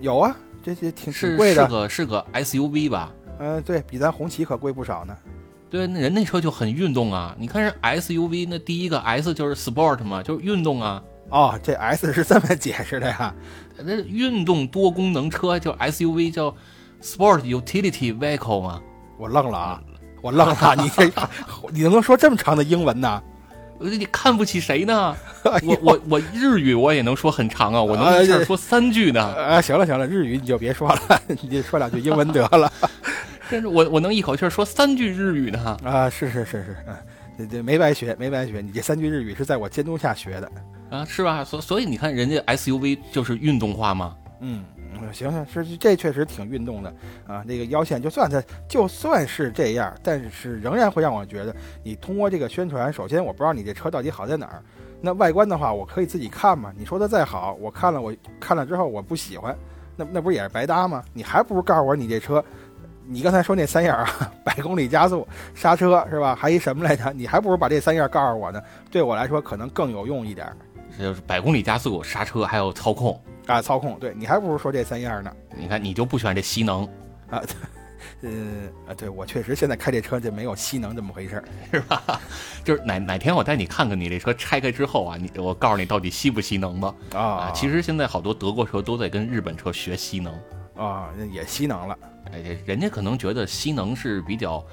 [0.00, 3.12] 有啊，这些挺挺是是，个是个 SUV 吧？
[3.38, 5.16] 嗯、对比咱红旗可贵不少呢。
[5.68, 7.34] 对，那人那车就很运动啊。
[7.38, 11.02] 你看人 SUV 那第一个 S 就是 Sport 嘛，就是运动啊。
[11.28, 13.34] 哦，这 S 是这么解释的呀？
[13.78, 16.54] 那运动多功能车叫 SUV 叫
[17.02, 18.80] Sport Utility Vehicle 嘛。
[19.18, 19.82] 我愣了啊，
[20.22, 21.10] 我愣了，你这
[21.72, 23.22] 你能说这么长的英文呢？
[23.78, 25.14] 呃你看不起谁呢？
[25.62, 29.22] 我我我日语我也能说很长啊，我能一下说三句呢。
[29.22, 32.72] 啊，行了行了，日语你就别说了， 你就说两句英文得了。
[33.50, 35.76] 但是我我能一口气说三句日语呢。
[35.84, 36.96] 啊，是是是是，嗯，
[37.38, 40.50] 这这没白学，没白学，你这三句日语是在我监督下学的。
[40.90, 41.42] 啊，是吧？
[41.44, 44.16] 所所以你看，人家 SUV 就是运动化嘛。
[44.40, 46.94] 嗯，嗯行行，是这确实挺运动的
[47.26, 47.42] 啊。
[47.46, 54.62] 那个腰线，就算它就算是这样，但是仍然会让我觉得，你通过这个宣传，首先我不知道你这车到底好在哪儿。
[55.00, 56.72] 那外观的话，我可以自己看嘛。
[56.76, 59.56] 你说的再好，我看了，我看了之后我不喜欢，
[59.96, 61.02] 那那不是也是白搭吗？
[61.12, 62.42] 你还不如告诉我你这车，
[63.08, 66.34] 你刚才说那三样啊， 百公里加速、刹车是吧？
[66.34, 67.12] 还一什么来着？
[67.12, 70.46] 你还不如把这三样告诉我呢，对我来说可能更有用一点
[70.96, 73.20] 这就是百公里加速、刹车还有操控。
[73.46, 73.62] 啊。
[73.62, 75.32] 操控，对你还不如说这三样呢。
[75.56, 76.84] 你看，你就不喜欢这吸能，
[77.30, 77.40] 啊，
[78.22, 78.30] 呃
[78.88, 81.44] 啊，对我确实现在开这车就没有吸能这么回事儿。
[81.70, 82.02] 是吧？
[82.64, 86.94] 就是哪哪天我带你看看你这车拆开之后啊，你我告诉你到底吸不吸能吧。
[87.14, 90.34] 啊，啊，其实现在好多德国车都在跟日本车学吸能，
[90.76, 91.96] 啊也吸能了。
[92.32, 94.64] 哎，人家可能觉得吸能是比较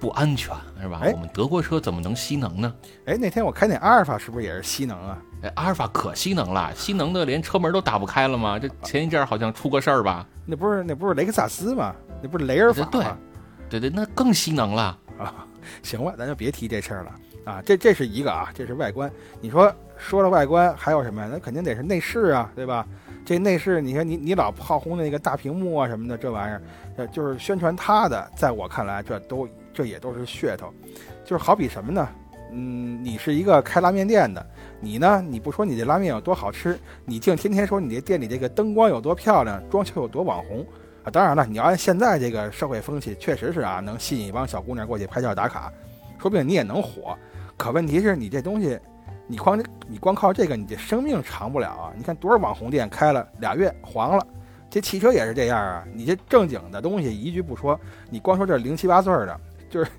[0.00, 1.00] 不安全，是吧？
[1.02, 2.74] 哎我们德国车怎么能吸能呢？
[3.06, 5.18] 哎，那天我开那阿尔法是不是也是吸能啊？
[5.42, 8.58] 哎，阿尔法可吸能了，吸能的连车门都打不开了吗？
[8.58, 10.26] 这前一阵好像出个事儿吧？
[10.44, 11.94] 那不是那不是雷克萨斯吗？
[12.22, 13.16] 那不是雷尔法对吗？
[13.68, 14.98] 对对，那更吸能了。
[15.18, 15.46] 啊，
[15.82, 17.62] 行了，咱就别提这事儿了啊。
[17.66, 19.10] 这这是一个啊，这是外观。
[19.40, 21.28] 你说说了外观，还有什么呀？
[21.30, 22.86] 那肯定得是内饰啊，对吧？
[23.26, 26.62] 这内饰，你看你你老炮轰那个大屏幕啊什么的，这玩意儿，
[26.98, 30.70] 呃，就是宣传他的，在我看来，这都这也都是噱头。
[31.24, 32.08] 就是好比什么呢？
[32.50, 34.44] 嗯，你是一个开拉面店的，
[34.80, 40.66] 你呢，你不说你这拉面有多好吃，你净天天说你这店里这个灯光有多漂亮，装修有多网红
[41.04, 41.10] 啊。
[41.10, 45.72] 当然了，你要按现在这个社会风气，确实是啊，能吸引一帮小姑娘过去拍照打卡，
[46.18, 47.16] 说不定你也能火。
[47.56, 48.76] 可问题是你这东西，
[49.28, 51.92] 你光你光靠这个，你这生命长不了啊！
[51.96, 54.26] 你看多少网红店开了俩月黄了，
[54.70, 55.84] 这汽车也是这样啊！
[55.94, 57.78] 你这正经的东西一句不说，
[58.10, 59.90] 你光说这零七八碎儿的，就是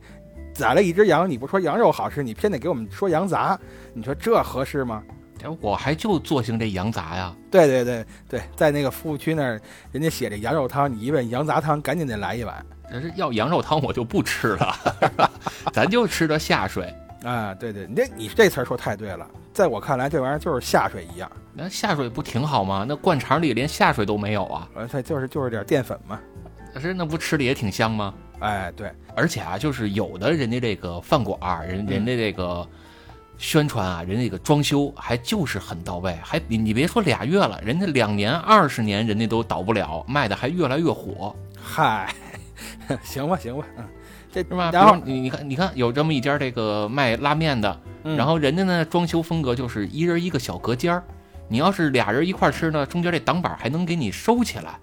[0.53, 3.60] 宰了一只羊，你不说羊肉好吃，你偏得给我们说羊杂，
[3.93, 5.03] 你说这合适吗？
[5.41, 7.34] 哎我还就做兴这羊杂呀。
[7.49, 14.75] 对对对对，在那个服务区那儿，人家写着羊肉汤，你一问羊杂汤，赶紧得来一碗要是要羊肉汤我就不吃了，
[15.71, 16.93] 咱就吃的下水。
[17.23, 17.53] 啊！
[17.53, 22.86] 对对，你这你这词儿说太对了，在我看来，这玩意儿就是下水一样，那下水不挺好吗？
[22.88, 26.19] 那灌肠里连下水都没有啊，呃，它就是就是点淀粉嘛。
[26.73, 28.13] 可是那不吃的也挺香吗？
[28.39, 32.65] 哎，对，而且啊，就是有的人家这个饭馆儿，人人家这个
[33.38, 42.13] 宣传啊，人家这个装修还就是很到位，还你你别说俩月了，人家两年、二十年人家都倒不了，卖的还越来越火，嗨，
[43.03, 43.84] 行吧行吧，嗯，
[44.31, 44.69] 这是吧？
[44.71, 51.03] 然后你你看你看有这么一家这个卖拉面的，嗯然后人家呢装修风格就是一人一个小隔间儿，
[51.47, 54.79] 你要是俩人一块吃呢，中间这挡板还能给你收起来，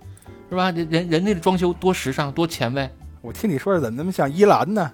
[0.51, 0.71] 是吧？
[0.71, 2.91] 人人人家的装修多时尚多前卫，
[3.23, 4.91] 我听你说的怎么那么像依兰呢？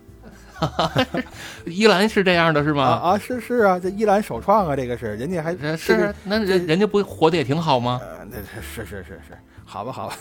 [1.67, 2.85] 依兰是这样的是啊吗？
[2.85, 8.01] 啊，是是啊，这依兰首创啊，这个是人家还呃是，那人人家不活得也挺好吗？
[8.01, 10.15] 呃，那是是是是，好吧好吧，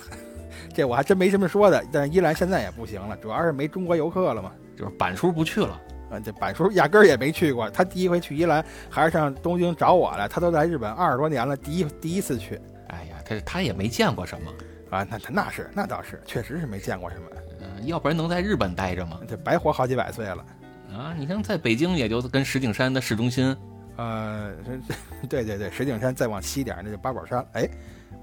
[0.74, 1.84] 这我还真没什么说的。
[1.92, 4.52] 但是依兰现在也不行了，主要是没中国游客了嘛。
[4.78, 14.52] 就是板叔不去了，啊，这板叔压根儿也没去过，他第一回去伊兰还是上东京找我来，他都来日本二十多年了，第一第一次去哎呀，他他也没见过什么，
[14.90, 17.26] 啊，那那是那倒是，确实是没见过什么，
[17.60, 19.20] 呃要不然能在日本待着吗？
[19.28, 20.46] 这白活好几百岁了。
[20.92, 23.56] 啊，你像在北京也就跟石景山的市中心，
[23.98, 24.78] 呃，这
[25.22, 27.70] 这对对对，石景山再往西点那就八宝山，哎，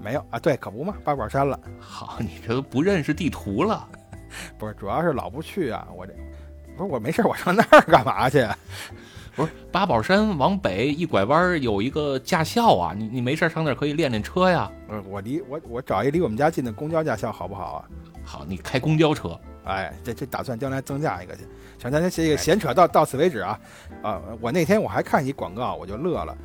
[0.01, 3.87] 没有啊，对，可不嘛，八宝山了，好，你这都不认识地图了。
[4.57, 6.13] 不是，主要是老不去啊，我这
[6.77, 8.47] 不是我没事，我上那儿干嘛去？
[9.35, 14.69] 不是八宝山往北一拐弯有一个驾校啊，你你没事上那儿可以练练车呀。
[14.89, 17.85] 呃，我离我我找一离我们家近的公交驾校好不好啊？
[18.23, 21.43] 好，你开公交车，哎，这这打算将来增加一个去。
[21.79, 23.59] 行，咱这个闲扯到到此为止啊。
[24.01, 26.37] 啊，我那天我还看一广告，我就乐了，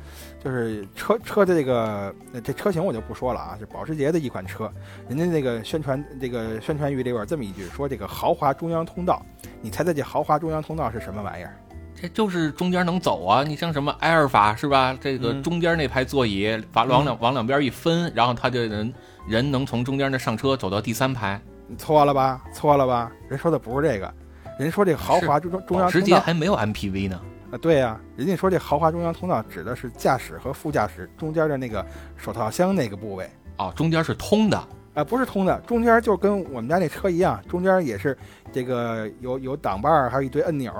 [0.45, 4.71] 就是车车的这个呃这车型我就不说了啊，是保时捷的一款车，
[5.09, 9.25] 人家那个宣传这个宣传语里边这么一句，说这个豪华中央通道，
[9.59, 11.57] 你猜猜这豪华中央通道是什么玩意儿？
[11.99, 13.41] 这就是中间能走啊。
[13.41, 14.95] 你像什么埃尔法是吧？
[15.01, 18.93] 这个嗯中间那排座椅，把往两往两边一分，然后他就人
[19.27, 21.41] 人能从中间那上车走到第三排。
[21.67, 22.43] 你错了吧？
[22.53, 23.11] 错了吧？
[23.27, 24.13] 人说的不是这个，
[24.59, 27.19] 人说这个豪华中中中央通道捷还没有 MPV 呢。
[27.55, 31.85] 啊，对呀、人家说这豪华中央通道指的是驾驶和副驾驶中间的那个
[32.17, 33.29] 手套箱那个部位。
[33.57, 34.61] 哦，中间是通的。
[34.93, 38.17] 啊，不是通的，中间就跟我们家那车一样，中间也是
[38.51, 40.73] 这个有有挡把儿，还有一堆按钮，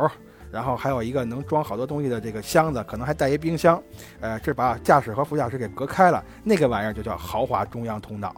[0.51, 3.81] 然后还有一个能装好多东西的这个箱子，可能还带一冰箱，
[4.21, 8.33] 呃，这把驾驶和副驾驶给隔开了，那个玩意儿就叫豪华中央通道。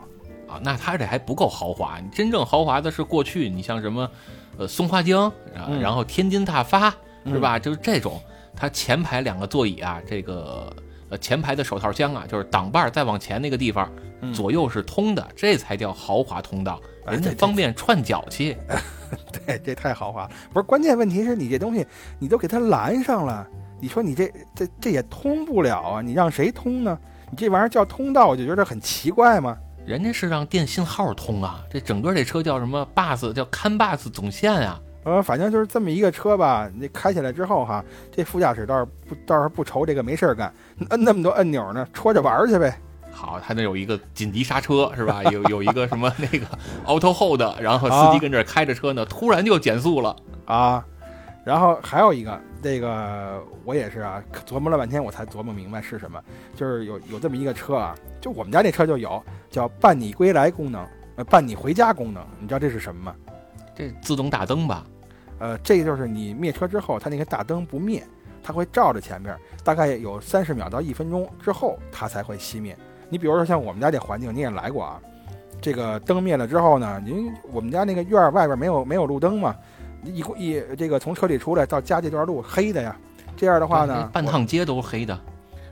[0.47, 2.00] 啊，那它这还不够豪华。
[2.00, 4.10] 你真正豪华的是过去，你像什么，
[4.58, 6.91] 呃，松花江啊，嗯然后天津大发，
[7.30, 7.60] 是吧？
[7.60, 8.22] 就是这种，
[8.56, 10.74] 它前排两个座椅啊，这个
[11.10, 18.58] 呃前排的手套箱啊，就是挡把儿再往前那个地方，嗯左右是通的，这才叫豪华通道，人家方便串脚气。
[19.46, 20.32] 对，这太豪华了。
[20.52, 21.86] 不是，关键问题是你这东西
[22.20, 23.48] 你都给它拦上了，
[23.80, 26.02] 你说你这这这也通不了啊？
[26.02, 26.98] 你让谁通呢？
[27.30, 29.58] 你这玩意儿叫通道，我就觉得很奇怪嘛。
[29.86, 34.78] 人家是让电信号通啊，这整个这车叫什么 bus 叫 CAN bus 总线啊。
[35.08, 40.54] 呃，反正就是这么一个车吧，你开起来之后哈，这副驾驶倒是不倒是不愁这个没事儿干，
[40.89, 42.78] 摁那么多按钮呢，戳着玩儿去呗。
[43.10, 45.24] 好，还能有一个紧急刹车是吧？
[45.32, 46.46] 有有一个什么那个
[46.86, 50.13] auto hold，然后司机啊跟这儿开着车呢， 突然就减速了。
[50.43, 50.86] 啊，
[51.46, 56.22] 然后还有一个，这个我也是啊，琢磨了半天我才琢磨明白是什么，
[56.54, 63.15] 就是有有这么一个车啊，就我们家这车就有叫伴你归来功能，呃，伴你回家功能，你知道这是什么吗？
[63.74, 64.84] 这自动大灯吧？
[65.39, 68.04] 呃，这个就是你灭车之后，它那个大灯不灭，
[68.41, 72.76] 它会照着前面，大概有三十秒到一分钟之后，它才会熄灭。
[73.10, 75.00] 你比如说像我们家这环境，你也来过啊，
[75.62, 79.56] 这个灯灭了之后呢，您我们家那个院儿外边没有没有路灯嘛，
[80.04, 82.95] 一一这个从车里出来到家这段路黑的呀，
[83.36, 85.17] 这样的话呢，半趟街都是黑的。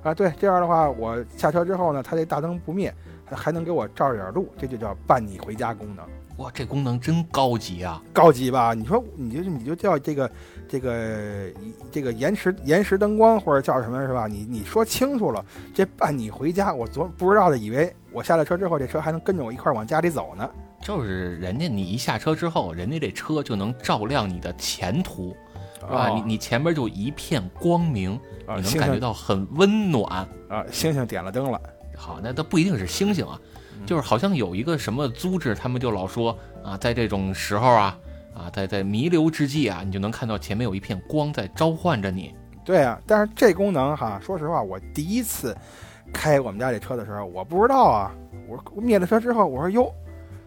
[0.04, 2.93] 啊对，这样的话我下车之后呢，它这大灯不灭，
[3.25, 6.06] 还还能给我照着点路，这就叫伴你回家功能。
[6.38, 8.02] 哇，这功能真高级啊！
[8.12, 8.74] 高级吧？
[8.74, 10.32] 你说你就你就叫这个
[10.67, 11.52] 这个
[11.91, 14.28] 这个延迟延时灯光或者叫什么是吧？
[14.28, 15.43] 你你说清楚了，
[15.74, 20.50] 这伴你回家，我昨不知道的以为我下了车之后，这车还能跟着我一块儿往家里走呢。
[20.82, 25.36] 就是人家你一下车之后，人家这车就能照亮你的前途，
[25.80, 26.10] 是吧？
[26.10, 28.13] 哦你你前边就一片光明，
[28.45, 30.28] 啊，你能感觉到很温暖。
[30.50, 31.60] 啊，星星点了灯了，
[31.95, 33.50] 好，那它不一定是星星啊，嗯
[33.86, 37.98] 就是好像有一个什么组织，他们就老说啊，在这种时候啊
[38.34, 42.34] 啊，在在弥留之际啊，你就能看到前面有一片光在召唤着你。
[42.63, 45.56] 对啊，但是这功能哈，说实话，我第一次
[46.12, 48.12] 开我们家这车的时候，我不知道啊。
[48.48, 49.93] 我灭了车之后，我说哟，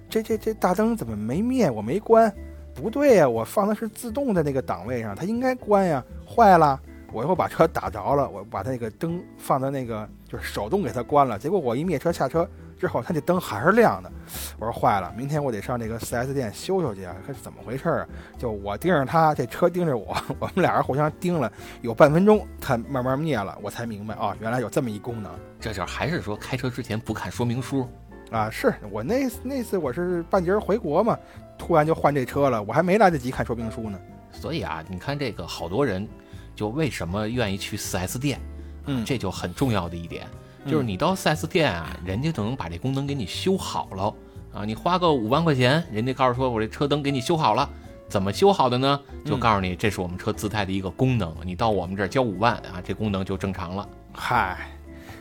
[0.08, 1.70] 这这这大灯怎么没灭？
[1.70, 2.32] 我没关，
[2.74, 6.80] 不对呀、我放的是自动的那个档位上，它应该关呀，坏了。
[7.10, 12.46] 我又把车打着了，我把它那个灯放在那个就是手动给它关了，结果我一灭车下车
[12.78, 14.10] 之后，他那灯还是亮的。
[14.58, 18.08] 我说坏了，明天我得上这个 4S 店修修去啊，看是怎么回事儿啊？
[18.38, 27.88] 就我盯着他，这车盯着我， 我们俩人互相盯了有半分钟，它慢慢灭了，我才明白啊、原来有这么一功能这就还是说开车之前不看说明书。
[28.30, 28.50] 啊！
[28.50, 31.18] 是我那那次我是半截儿回国嘛，
[31.56, 33.98] 突然就换这车了，我还没来得及看说明书呢。
[34.30, 36.06] 所以啊，你看这个好多人
[36.54, 38.38] 就为什么愿意去 4S 店，
[38.84, 40.38] 嗯这就很重要的一点，嗯
[40.68, 44.14] 就是你到 4S 店啊，人家就能把这功能给你修好了
[44.52, 47.68] 啊，你花个五万块钱，人家告诉说我这车灯给你修好了。
[48.08, 48.98] 怎么修好的呢？
[49.22, 51.34] 就嗯告诉你，这是我们车自带的一个功能。
[51.44, 53.86] 你到我们这儿交五万啊，这功能就正常了。
[54.14, 54.66] 嗨，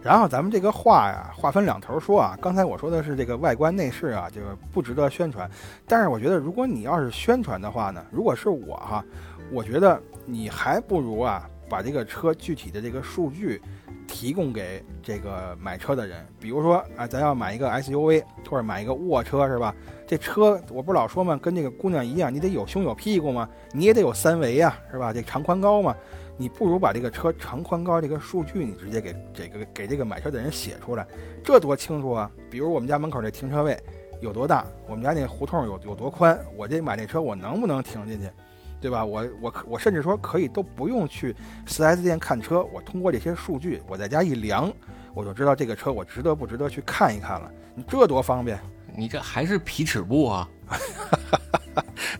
[0.01, 2.37] 然后咱们这个话呀，话分两头说啊。
[2.41, 5.51] 刚才我说的是这个外观内饰啊，这个不值得宣传。
[5.85, 9.03] 但是我觉得，如果你要是宣传的话呢，如果是我哈，
[9.51, 13.61] 我觉得你还不如啊，把这个车具体的这个数据
[14.07, 16.25] 提供给这个买车的人。
[16.39, 19.73] 比如说啊，咱要买一个 SUV 或者买一个卧车是吧？
[20.07, 21.35] 这车我不是老说嘛？
[21.37, 25.11] 跟这个姑娘一样，你得有胸有屁股嘛，你也得有三维呀、是吧？
[25.11, 25.95] 这长宽高嘛。
[26.39, 31.03] 你不如把这个车长宽高这个数据，你直接给这个给这个买车的人写出来，
[31.43, 32.31] 这多清楚啊！
[32.47, 33.75] 比如我们家门口这停车位
[34.21, 38.29] 有多大，我们家那胡同有有多宽，我这买这车我能不能停进去，
[38.79, 39.03] 对吧？
[39.03, 41.35] 我我我甚至说可以都不用去
[41.67, 44.71] 4S 店看车，我通过这些数据，我在家一量，
[45.13, 47.51] 我就知道这个车我值得不值得去看一看了。
[47.75, 48.59] 你这多方便！
[48.95, 50.49] 你这还是皮尺布啊？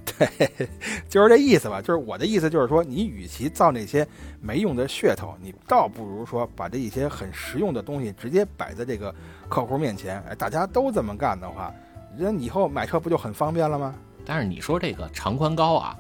[0.06, 0.68] 对，
[1.10, 1.82] 就是这意思吧。
[1.82, 4.08] 就是我的意思，就是说，你与其造那些
[4.40, 9.14] 没用的噱头，你倒不如说把这一些很实用的东西直接摆在这个
[9.50, 10.22] 客户面前。
[10.30, 11.74] 哎，大家都这么干的话，
[12.16, 13.96] 人以后买车不就很方便了吗？
[14.26, 15.98] 但是你说这个长宽高啊，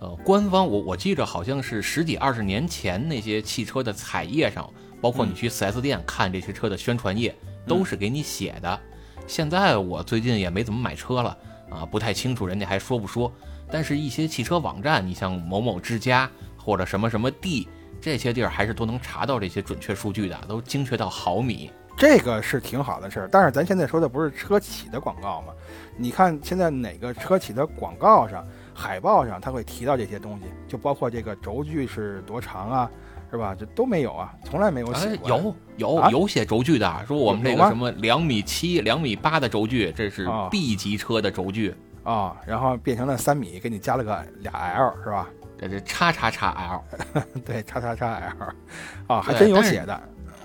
[0.00, 4.70] 呃，官方我我记着好像是十几二十年前那些汽车的彩页上，
[5.00, 7.34] 包括你去 4S 店看这些车的宣传页，
[7.66, 8.80] 都是给你写的。
[9.26, 11.36] 现在我最近也没怎么买车了
[11.70, 13.32] 啊，不太清楚人家还说不说。
[13.68, 17.66] 但是，一些汽车网站，你像某某之家或者什么什么地
[18.00, 21.72] 这些地儿，还是都能查到这些准确数据的，都精确到毫米。
[21.96, 25.52] 这个是挺好的事儿，但是咱现在说的不是车企的广告吗？
[25.96, 28.46] 你看现在哪个车企的广告上、
[28.76, 32.90] 海报上，他会提到这些东西，就包括这个轴距是多长啊，
[33.30, 33.56] 是吧？
[33.58, 35.18] 这都没有啊，从来没有写。
[35.24, 41.74] 有有啊有写轴距的，说我们这个什么两米七、两米八的轴距，这是啊 B 级车的轴距。
[42.04, 45.28] 啊、然后变成了三米，给你加了个俩 L 是吧？
[45.58, 50.02] 这这叉叉叉 L， 对，叉叉叉 L，啊，还真有写的。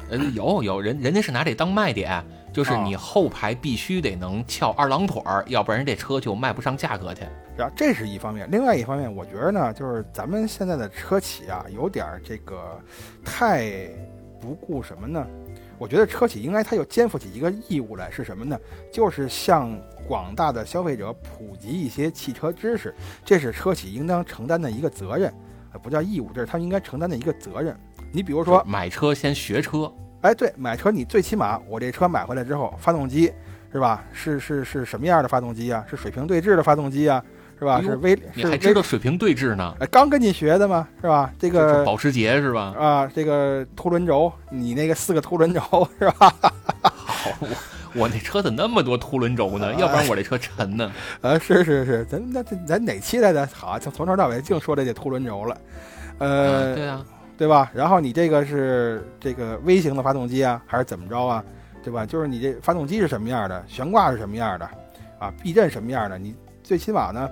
[0.10, 7.22] 呃，有有人人家是拿这当卖点，就是哦你后排必须得能翘二郎腿儿，要不然这车就卖不上价格去。
[7.58, 12.80] 然后这是一方面，另外一方面，我觉得呢，就是咱们现在的车企啊，有点儿这个
[13.24, 13.90] 太
[14.40, 15.26] 不顾什么呢？
[15.78, 18.58] 我觉得车企应该它有肩负起一个义务来，是什么呢？
[18.92, 19.76] 就是向
[20.08, 22.94] 广大的消费者普及一些汽车知识，
[23.26, 25.34] 这是车企应当承担的一个责任，
[25.74, 27.76] 呃，不叫义务，这是他们应该承担的一个责任。
[28.12, 29.92] 你比如说，买车先学车，
[30.22, 33.32] 哎，对，买车你最起码我这车买回来之后，发动机
[33.72, 34.04] 是吧？
[34.12, 35.84] 是是是什么样的发动机啊？
[35.90, 37.24] 是水平对置的发动机啊，
[37.62, 37.80] 是吧？
[37.80, 39.76] 是微你还知道水平对峙呢？
[39.80, 41.32] 哎，刚跟你学的嘛，是吧？
[41.38, 42.74] 这这个保时捷是吧？
[42.76, 45.62] 啊，这个凸轮轴，你那个四个凸轮轴
[46.00, 46.34] 是吧？
[46.82, 47.48] 好，我
[47.94, 49.72] 我那车怎么那么多凸轮轴呢？
[49.76, 50.92] 要不然我这车沉呢。
[51.22, 53.48] 啊，是是是，咱那咱咱哪期来的？
[53.54, 55.58] 好，从从头到尾净说这些凸轮轴了，
[56.18, 57.06] 呃，啊对啊，
[57.38, 57.70] 对吧？
[57.76, 61.44] 然后你这个是这个微型的发动机啊，还是怎么着啊？
[61.84, 62.08] 对吧？
[62.08, 64.68] 就是你这发动机是什么样的，悬挂是什么样的，
[65.20, 66.18] 啊，避震什么样的？
[66.18, 66.34] 你
[66.64, 67.30] 最起码呢，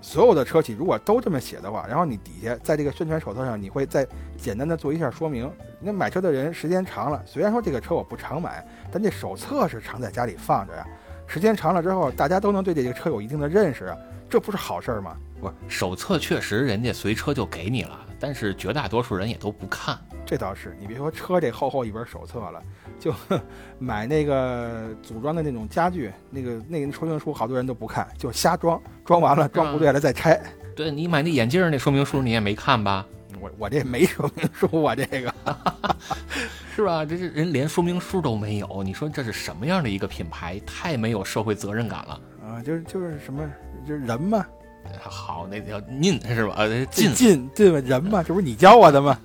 [0.00, 4.06] 所有的车企如果都这么写的话，然后你底下在这个宣传手册上，你会再
[4.36, 5.50] 简单的做一下说明。
[5.80, 10.86] 那买车的人时间长了，虽然说这个车我不常买，但这手册是常在家里放着呀。
[11.26, 13.96] 时间长了之后，大家都能对这个车有一定的认识啊，
[14.28, 15.16] 这不是好事儿吗？
[15.40, 19.98] 不是手册确实人家随车就给你了，但是绝大多数人也都不看。
[20.24, 22.62] 这倒是，你别说车这厚厚一本手册了，
[22.98, 23.12] 就
[23.78, 30.40] 买那个组装的那种家具，那个那个说明书，好多人都不看，就瞎装，装完了装不对了再拆。
[30.74, 33.04] 对你买那眼镜那说明书你也没看吧？
[33.38, 35.34] 我我这没说明书，我这个
[36.74, 37.04] 是吧？
[37.04, 40.58] 这是人连说明书都没有，你说这是什么样的一个品牌？
[40.60, 42.20] 太没有社会责任感了。
[42.42, 43.46] 啊，就是就是什么，
[43.86, 44.46] 就是人嘛，
[45.00, 46.54] 好，那叫您是吧？
[46.56, 49.18] 呃，进，进进吧，人嘛，这不是你教我的吗？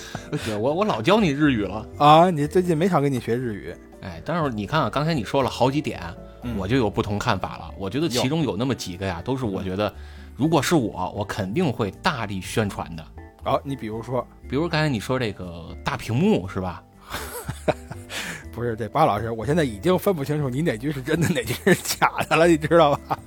[0.58, 1.86] 我我老教你日语了。
[1.98, 6.00] 啊，你最近没少跟你学日语，哎，但是你看啊，刚才你说了好几点，
[6.42, 7.70] 嗯我就有不同看法了。
[7.78, 9.92] 我觉得其中有那么几个呀，都是我觉得，
[10.36, 13.04] 如果是我，我肯定会大力宣传的。
[13.44, 16.82] 好、你比如说，比如刚才你说这个大屏幕是吧？
[18.52, 23.18] 不是这巴老师，我现在已经分不清楚你哪句是真的，哪句是假的了，你知道吧？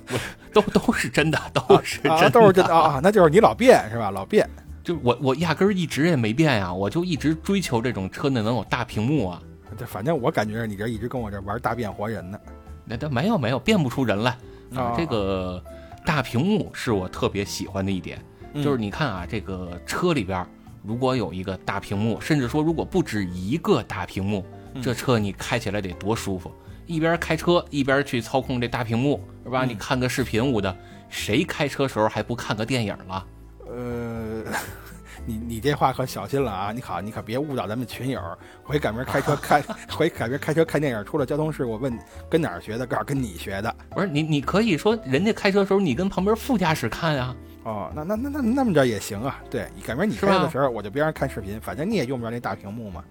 [0.52, 4.10] 都都是真的，都是真的，啊，都是真的 啊，那就是你老变是吧？
[4.10, 4.48] 老变。
[4.82, 9.42] 就我我压根儿一直也没变呀，我就一直追求这种车内能有大屏幕啊。
[9.78, 12.38] 这反正我感觉你这一直跟我这玩大变活人呢。
[12.84, 14.30] 那都没有没有变不出人来
[14.74, 14.94] 啊哦。
[14.96, 15.62] 这个
[16.04, 18.18] 大屏幕是我特别喜欢的一点，
[18.54, 20.44] 嗯就是你看啊，这个车里边
[20.82, 24.44] 如果有一个大屏幕，甚至说如果不止一个大屏幕，
[24.74, 26.50] 嗯这车你开起来得多舒服。
[26.90, 29.64] 一边开车一边去操控这大屏幕，是吧？
[29.64, 30.76] 嗯你看个视频舞的，
[31.08, 33.26] 谁开车时候还不看个电影了？
[33.68, 34.42] 呃，
[35.24, 36.72] 你你这话可小心了啊！
[36.72, 38.20] 你好，你可别误导咱们群友。
[38.64, 41.96] 回赶明儿开车 看，回赶明儿开车看电影出了交通事故，问
[42.28, 42.84] 跟哪儿学的？
[42.84, 43.72] 告诉跟你学的。
[43.90, 49.40] 不是你，你可以说人家开车时候你跟旁边副驾驶看啊，哦，那那那那那么着也行啊。
[49.48, 53.04] 对，赶明儿你开的时候，我就边上看视频，反正你也用不着那大屏幕嘛。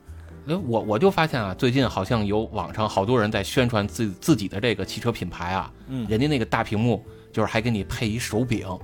[0.50, 8.80] 哎，我我就发现啊，最近好像有网上好多人在宣传自自己的这个汽车品牌啊，嗯人家那个大屏幕就是还给你配一手柄啊，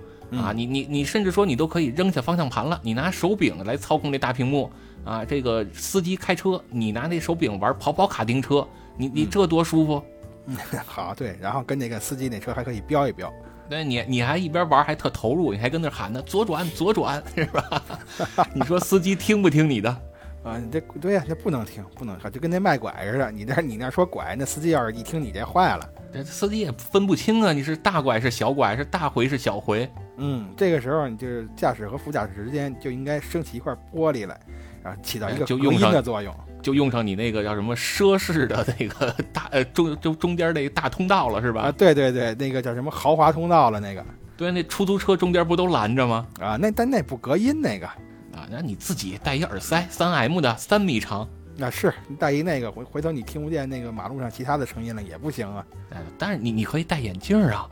[0.51, 4.71] 嗯你你你甚至说你都可以扔下方向盘了，你拿手柄来操控这大屏幕
[5.03, 5.25] 啊。
[5.25, 10.03] 这个司机开车，你拿那手柄玩跑跑卡丁车，你你嗯这多舒服。
[10.45, 10.55] 嗯
[10.85, 13.33] 好，对，然后跟那个司机那车还可以飙一飙。
[13.67, 17.81] 那你你还一边玩还特投入，你还跟那喊呢左转左转是吧？
[18.53, 19.97] 你说司机听不听你的？
[20.45, 23.31] 啊，你这对呀、这不能听，不能听，就跟那卖拐似的。
[23.31, 29.89] 你那你那说拐，那司机要是一听你这坏了，这司机也分不清啊，你是大拐是小拐，是大回是小回。
[30.17, 34.39] 嗯，这个时候你就是驾驶和副驾驶之间就应该升起一块玻璃来，
[34.83, 36.33] 然后起到一个隔音哎就用上的作用。
[36.61, 41.61] 就用上你那个叫什么奢侈的那个大呃中中中间那个大通道了是吧？
[41.63, 44.03] 啊，对对对，那个叫什么豪华通道了那个
[44.37, 46.25] 对，那出租车中间不都拦着吗？
[46.39, 47.87] 啊，那但那不隔音那个，
[48.45, 51.27] 啊，那你自己戴一耳塞，三 M 的，三米长。
[51.57, 55.65] 那是你戴一那个回回头你听不见那个马路上其他的声音了也不行啊。
[55.89, 57.67] 呃，但是你你可以戴眼镜啊，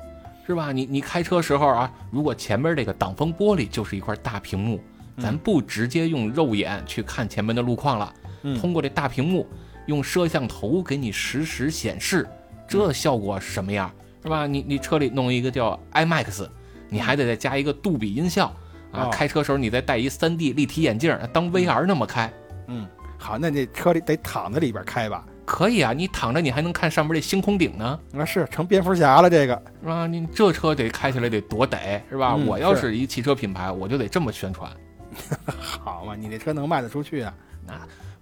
[0.48, 0.72] 是吧？
[0.72, 4.82] 你你开车时候啊，如果前面这个挡风玻璃就是一块大屏幕，
[5.18, 8.14] 咱嗯不直接用肉眼去看前面的路况了，
[8.44, 9.46] 嗯通过这大屏幕
[9.88, 12.28] 用摄像头给你实时显示，
[12.68, 13.92] 这效果是什么样？
[14.24, 14.48] 是吧？
[14.48, 16.48] 你你车里弄一个叫 IMAX，
[16.88, 18.56] 你还得再加一个杜比音效
[18.94, 19.10] 啊哦。
[19.12, 22.32] 开车时候你再戴一 3D 立体眼镜，当 VR 那么开。
[22.68, 22.88] 嗯，
[23.18, 25.26] 好，那这车里得躺在里边开吧？
[25.46, 30.08] 可以啊，你躺着你还能看上面这星空顶呢，啊是成蝙蝠侠了这个，是吧？
[30.08, 31.78] 你这车得开起来得多得，
[32.10, 32.36] 是吧？
[32.38, 34.72] 嗯我要是是一汽车品牌，我就得这么宣传。
[35.84, 37.34] 好嘛，你这车能卖得出去啊？
[37.68, 37.74] 那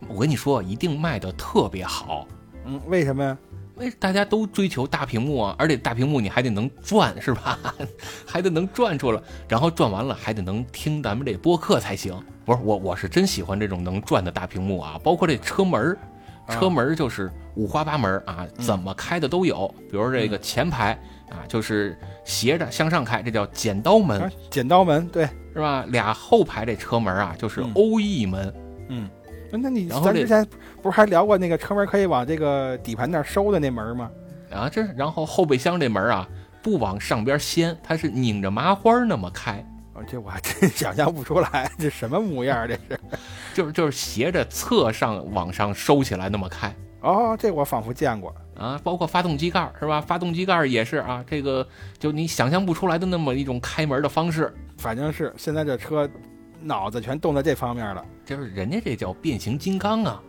[0.08, 2.28] 我跟你说，一定卖的特别好，
[2.66, 3.38] 嗯，为什么呀？
[3.82, 7.58] 因为大家都追求大屏幕啊，而且大屏幕你还得能转，是吧？
[8.28, 12.16] 还得能转出来，然后转完了还得能听咱们这播客才行。
[12.46, 15.98] 不是我，我是真喜欢这种能转的大屏幕啊，包括这车门
[16.48, 19.74] 车门就是五花八门啊，怎么开的都有。
[19.90, 20.92] 比如这个前排
[21.30, 25.86] 啊，就是斜着向上开，这叫剪刀门，啊剪刀门，对，是吧？
[25.88, 28.54] 俩后排这车门啊，就是嗯欧翼门。
[28.90, 29.10] 嗯，
[29.52, 30.46] 那你咱之前
[30.82, 34.10] 不是还聊过那个车门可以往这个底盘那儿收的那门吗？
[34.52, 36.28] 啊，这然后后备箱这门啊，
[36.62, 43.00] 不往上边掀，它是拧着麻花那么开，啊，这我还真 想象不出来，这什么模样儿这是？
[43.54, 48.34] 就是就是斜着侧上往上收起来那么开哦，这我仿佛见过。
[48.58, 50.00] 啊，包括发动机盖儿是吧？
[50.00, 51.66] 发动机盖儿也是啊，这个
[51.98, 56.08] 就你想象不出来的那么一种开门的方式，反正是现在这车
[56.62, 58.04] 脑子全动在这方面了。
[58.26, 60.22] 就是人家这叫变形金刚啊，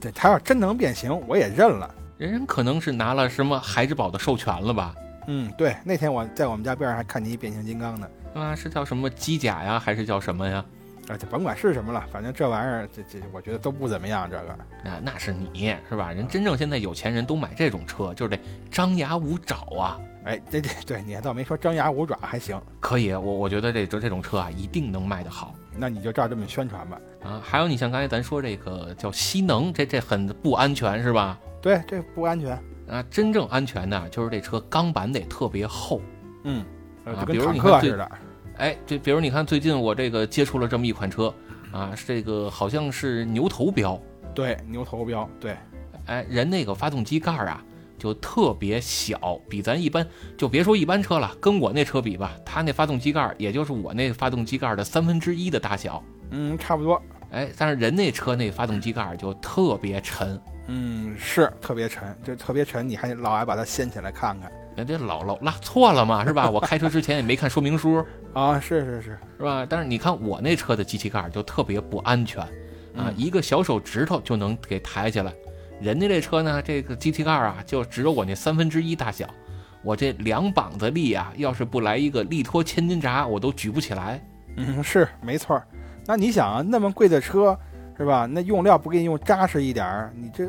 [0.00, 1.92] 对，他要真能变形，我也认了。
[2.18, 4.94] 人人可能是拿了什么孩之宝的授权了吧？
[5.26, 8.08] 嗯，对，那天我在我们家边上还看见一变形金刚呢。
[8.34, 10.64] 啊，是叫什么机甲呀，还是叫什么呀？
[11.08, 14.30] 啊，就甭管是什么了，反正这玩意儿，这这我觉得都不怎么样。
[14.30, 16.12] 这个，啊，那是你是吧？
[16.12, 18.38] 人真正现在有钱人都买这种车，就是得
[18.70, 19.98] 张牙舞爪啊。
[20.24, 27.00] 哎，对对对你还倒没说张牙舞爪还行，可以，我我觉得这这这种车啊，一定能卖得好那你就照这么宣传吧。
[27.22, 27.40] 啊。
[27.44, 31.38] 还有你像刚才咱说这个叫吸能，这这很不安全是吧？
[31.60, 32.52] 对，这不安全。
[32.88, 36.00] 啊，真正安全的就是这车钢板得特别厚。
[36.44, 36.64] 嗯，
[37.04, 37.80] 呃啊比如你看。
[38.56, 41.32] 哎，这比如你看最近我这个接触了这么一款车
[41.72, 43.98] 啊，是这个好像是牛头标，
[44.34, 45.56] 对，牛头标，对，
[46.04, 47.64] 哎，人那个发动机盖儿啊
[48.00, 50.04] 就特别小，比咱一般
[50.36, 56.02] 就别说一般车了，跟我那车比吧，它那发动机盖儿也就是我那发动机盖儿的三分之一的大小。
[56.30, 57.00] 嗯，差不多。
[57.30, 66.48] 哎，但是人那车那发动机盖儿就特别沉，嗯，是特别沉，就特别沉，你还老爱把它掀起来看看人家老老拉错了嘛，是吧？
[66.50, 68.58] 我开车之前也没看说明书， 啊？
[68.58, 69.66] 是是是，是吧？
[69.68, 72.50] 但是你看我那车的机器盖儿就特别不安全啊，
[72.96, 75.32] 嗯一个小手指头就能给抬起来。
[75.80, 79.26] 人家这车呢，这个机器盖儿啊，就只有我那三分之一大小，
[79.82, 84.22] 我这两膀子力啊，要是不来一个力托千斤闸，我都举不起来。
[84.56, 85.66] 嗯，是没错儿。
[86.06, 87.58] 那你想啊，那么贵的车，
[87.96, 88.26] 是吧？
[88.26, 90.48] 那用料不给你用扎实一点儿，你这，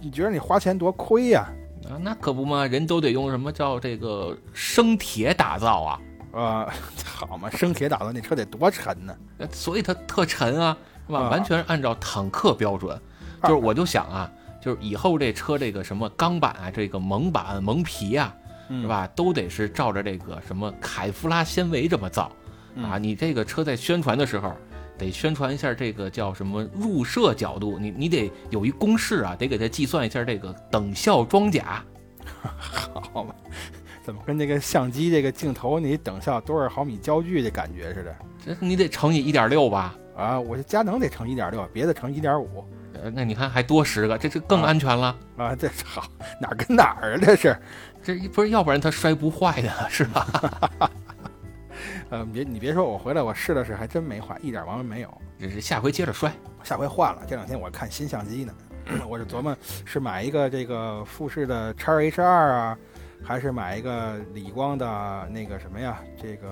[0.00, 1.48] 你觉得你花钱多亏呀、
[1.88, 6.00] 啊，那可不嘛，人都得用什么叫这个生铁打造啊，
[6.32, 6.72] 呃，
[7.04, 9.16] 好嘛，生铁打造那车得多沉呢？
[9.38, 10.76] 呃所以它特沉啊，
[11.08, 11.20] 是吧？
[11.20, 12.96] 啊完全是按照坦克标准。
[13.40, 14.28] 就是我就想啊，
[14.60, 18.34] 就是以后这车这个什么钢板啊，这个蒙板蒙皮啊，
[18.68, 18.88] 嗯是？
[18.88, 19.06] 吧？
[19.14, 22.30] 都得是照着这个什么凯夫拉纤维这么造
[22.74, 22.98] 嗯啊。
[22.98, 24.52] 你这个车在宣传的时候，
[24.98, 31.82] 得宣传一下这个叫什么入射角度，你你得有一公式啊，得给它计算一下这个等效装甲。
[33.12, 33.34] 好嘛，
[34.02, 38.16] 怎么跟这个相机这个镜头你等效多少毫米焦距的感觉似的？
[38.44, 39.94] 这你得乘以一点六吧？
[40.16, 42.77] 啊，我这佳能得乘一点六，别的乘一点五呃，
[43.14, 45.16] 那你看还多十个，这这更啊安全了。
[45.36, 46.04] 啊，这好
[46.40, 47.18] 哪儿跟哪儿啊？
[47.22, 47.56] 这是，
[48.02, 50.26] 这不是，要不然它摔不坏的是吧？
[52.10, 55.22] 呃，别你别说，我回来我试了试，还真没坏，一点毛病没有。
[55.38, 56.32] 这是下回接着摔。
[56.62, 58.52] 下回换了，这两天我看新相机呢，
[59.08, 62.78] 我是琢磨是买一个这个富士的 x H 二啊，
[63.22, 65.98] 还是买一个理光的那个什么呀？
[66.20, 66.48] 这个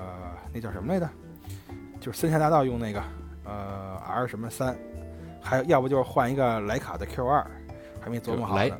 [0.53, 1.09] 那叫什么来着？
[1.99, 3.03] 就是森下大道用那个
[3.43, 4.77] 呃 R 什么三，
[5.47, 7.45] 还有要不就是换一个徕卡的 Q 二，
[8.01, 8.77] 还没琢磨好来呢。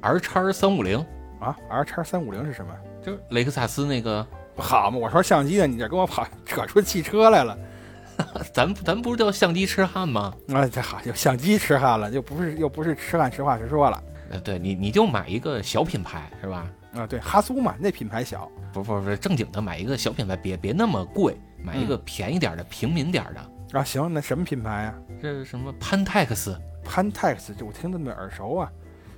[0.00, 0.98] R 叉三五零
[1.38, 2.74] 啊，R 叉三五零是什么？
[3.00, 7.56] 就是雷克萨斯那个，好嘛，我说相机呢，你这跟我跑扯出汽车来了。
[8.52, 10.34] 咱咱不是叫相机痴汉吗？
[10.52, 16.66] 啊，这好，就相机痴汉了，就不是又不是痴汉，实话实说了呃，对你你就买一个小品牌是吧？
[16.94, 17.06] 啊。
[17.06, 23.40] 对，哈苏嘛，那品牌小，不不不，正经的买一个小品牌，别别那么贵，买一个嗯便宜点的、平民点的。
[23.72, 24.94] 啊，行，那什么品牌啊？
[25.22, 26.56] 这是什么？Pantex。
[26.84, 28.70] Pantex，，这我听着那么耳熟啊，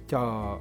[0.06, 0.60] 叫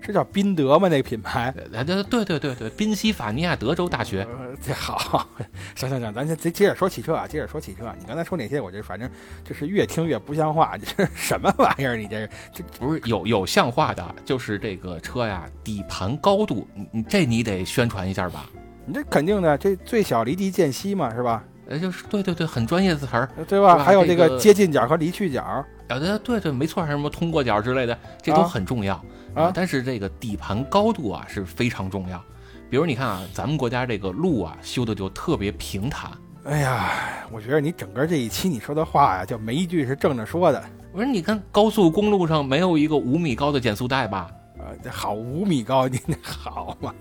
[0.00, 0.88] 是叫宾德吗？
[0.88, 1.52] 那个品牌？
[1.72, 4.22] 呃，对对对对对，宾夕法尼亚德州大学。
[4.22, 5.26] 呃，这好，
[5.74, 7.92] 行行行，咱先接接着说汽车啊，接着说汽车。
[7.98, 9.10] 你刚才说那些，我这反正
[9.42, 11.96] 就是越听越不像话， 这是什么玩意儿？
[11.96, 12.20] 你这
[12.54, 18.48] 是不是有有像话的，就是这个车呀，底盘高度，你你这你得宣传一下吧？
[18.84, 21.42] 你这肯定的，这最小离地间隙嘛，是吧？
[21.72, 23.26] 呃，就是对对对，很专业的词儿。
[23.34, 23.78] 呃对吧？
[23.78, 28.94] 还有这个接近角和离去角，啊，对对对，没错，还有什么通过角之类的，这都啊很重要。
[29.34, 32.22] 啊但是这个底盘高度啊是非常重要。
[32.68, 36.10] 比如你看啊，咱们国家这个路啊修的就特别平坦。
[36.44, 36.90] 哎呀，
[37.30, 40.62] 我觉得你整个这一期你说的话呀，就没一句是正着说的。
[40.92, 44.30] 我说你看高速公路上没有一个五米高的减速带吧？
[44.58, 46.94] 呃，这好五米高，你那好嘛？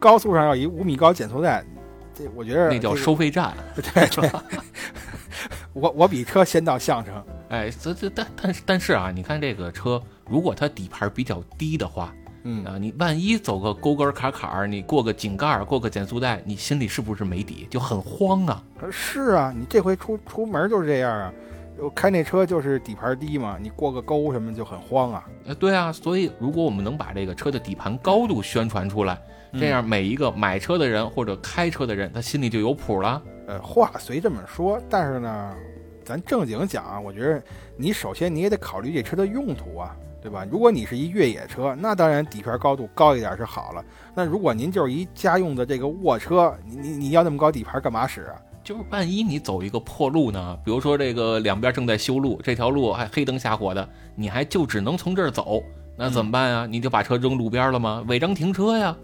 [0.00, 1.64] 高速上要一五米高减速带，
[2.14, 3.52] 这我觉得那叫收费站。
[3.74, 4.30] 对对，
[5.72, 7.24] 我我比车先到相声。
[7.48, 18.62] 哎，这这但但是但是啊，你看这个车，如果它底盘比较低的话，嗯啊，你万一走个沟沟坎坎儿，你过个井盖儿，过个减速带，你心里是不是没底，就很慌啊？
[18.90, 21.32] 是啊，你这回出出门就是这样啊。
[21.76, 25.24] 我开那车就是底盘低嘛，你过个沟什么就很慌啊。
[25.44, 29.18] 呃，对啊，所以如果我们能把这个车的底盘高度宣传出来，
[29.58, 33.22] 这样每一个买车的人或者开车的人，他心里就有谱了。
[33.46, 35.54] 呃，话虽这么说，但是呢，
[36.04, 37.42] 咱正经讲啊，我觉得
[37.76, 40.46] 你首先你也得考虑这车的用途啊，对吧？
[40.50, 43.84] 如果你是一越野车，那当然底盘高度高一点是好了。
[44.14, 48.36] 那如果您就是一家用的这个卧车，你你你要那么高底盘干嘛使啊？
[48.64, 53.86] 就是万一你走一个破路呢，比如说这个两边正在修路，这条路还黑灯瞎火的，
[54.16, 55.62] 你还就只能从这儿走，
[55.98, 56.66] 那怎么办呀？
[56.66, 58.02] 你就把车扔路边了吗？
[58.08, 58.96] 违章停车呀？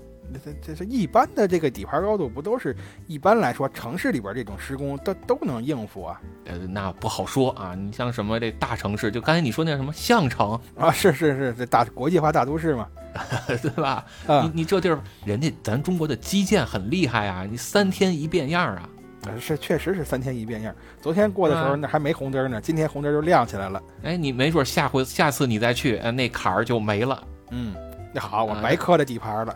[0.45, 6.21] 这这是一般的这个底盘高度，不都是一般来说城市里边这种施工都都能应付啊？
[6.45, 7.75] 呃，那不好说啊。
[7.75, 12.87] 你像什么这大城市，就刚才你说那什么项城，啊，是是是，这大国际化大都市嘛，
[13.61, 14.05] 对吧？
[14.27, 18.89] 啊你，你这地儿，人家咱中国的基建很厉害啊，你三天一变样啊。
[19.27, 20.75] 呃是确实是三天一变样。
[20.99, 23.83] 昨天过的时候啊那还没红灯呢，今天红灯就亮起来了。
[24.03, 27.23] 哎，你没准下回下次你再去，呃，那坎儿就没了。
[27.51, 27.75] 嗯，
[28.15, 29.55] 那好，我啊白磕了底盘了。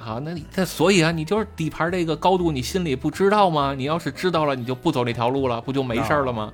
[0.00, 3.74] 好，那你那所以啊，你就是底盘这个高度，你心里不知道吗？
[3.76, 6.52] 你要是知道了，你就不走那条路了，不就没事儿了吗？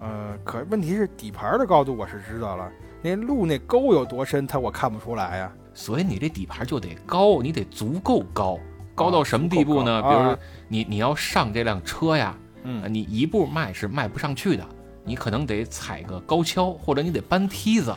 [0.00, 2.70] 呃，可问题是底盘的高度我是知道了，
[3.00, 8.58] 那路那沟有多深，它我看不出来呀、所以你这底盘就得高，你得足够高，
[8.94, 10.02] 高到什么地步呢？
[10.02, 10.36] 比如
[10.68, 14.66] 你你要上这辆车呀，嗯啊你一步迈是迈不上去的，
[15.04, 17.94] 你可能得踩个高跷，或者你得搬梯子。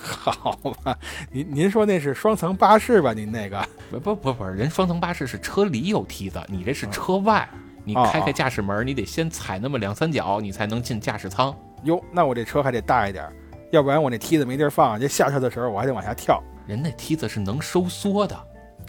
[0.00, 0.96] 好吧，
[1.30, 3.12] 您您说那是双层巴士吧？
[3.12, 7.48] 您那个不不不不，人双层巴士是车里有梯子，你这是车外。
[7.82, 11.54] 你哦开开哦驾驶门，你得先踩那么两三脚，你才能进驾驶舱。
[11.84, 13.26] 哟，那我这车还得大一点，
[13.70, 18.36] 要不然我那梯子没地儿放，这下车的时候我还得往下跳人那梯子是能收缩的，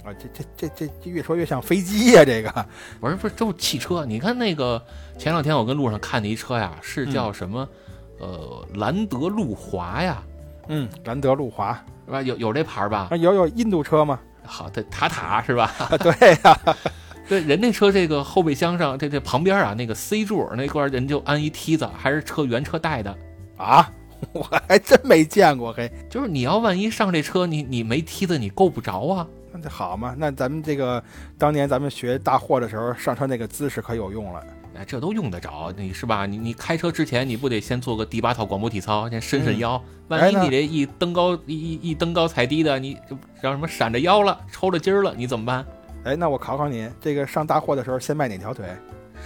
[0.03, 0.11] 啊！
[0.19, 2.65] 这这这这这越说越像飞机呀、这个
[2.99, 4.05] 不是不是，就是汽车。
[4.05, 4.83] 你看那个
[5.17, 7.67] 前两天我跟路上看的一车呀，是嗯叫什么？
[8.19, 10.21] 呃，兰德路华呀，
[10.73, 11.73] 嗯，兰德路华
[12.05, 12.21] 是吧？
[12.21, 13.09] 有有这牌儿吧？
[13.11, 14.17] 啊，有有印度车吗？
[14.45, 15.69] 好的，塔塔是吧？
[15.77, 16.11] 啊，对
[16.43, 16.59] 呀、
[17.27, 23.15] 对，人那车这个后备箱上这这旁边啊，那个 C 柱那块儿人就安一梯子，还是车原车带的。
[23.57, 23.91] 啊，
[24.31, 29.27] 我还真没见过，嘿，就是你要万一上这车，你你没梯子，你够不着啊。
[29.51, 30.15] 那就好嘛？
[30.17, 31.03] 那咱们这个
[31.37, 34.41] 当年咱们学大货的时候，上车那个姿势可有用了。
[34.75, 36.25] 哎，这都用得着，你是吧？
[36.25, 39.81] 你你开车之前，你不得先做个第八套广播体操，先伸伸腰。
[40.07, 45.65] 万一你这一登高一一一登高踩低的，你就让什么闪着腰了，抽着筋儿了，你怎么办？
[46.03, 48.65] 哎，那我考考你，这个上大货的时候先迈哪条腿？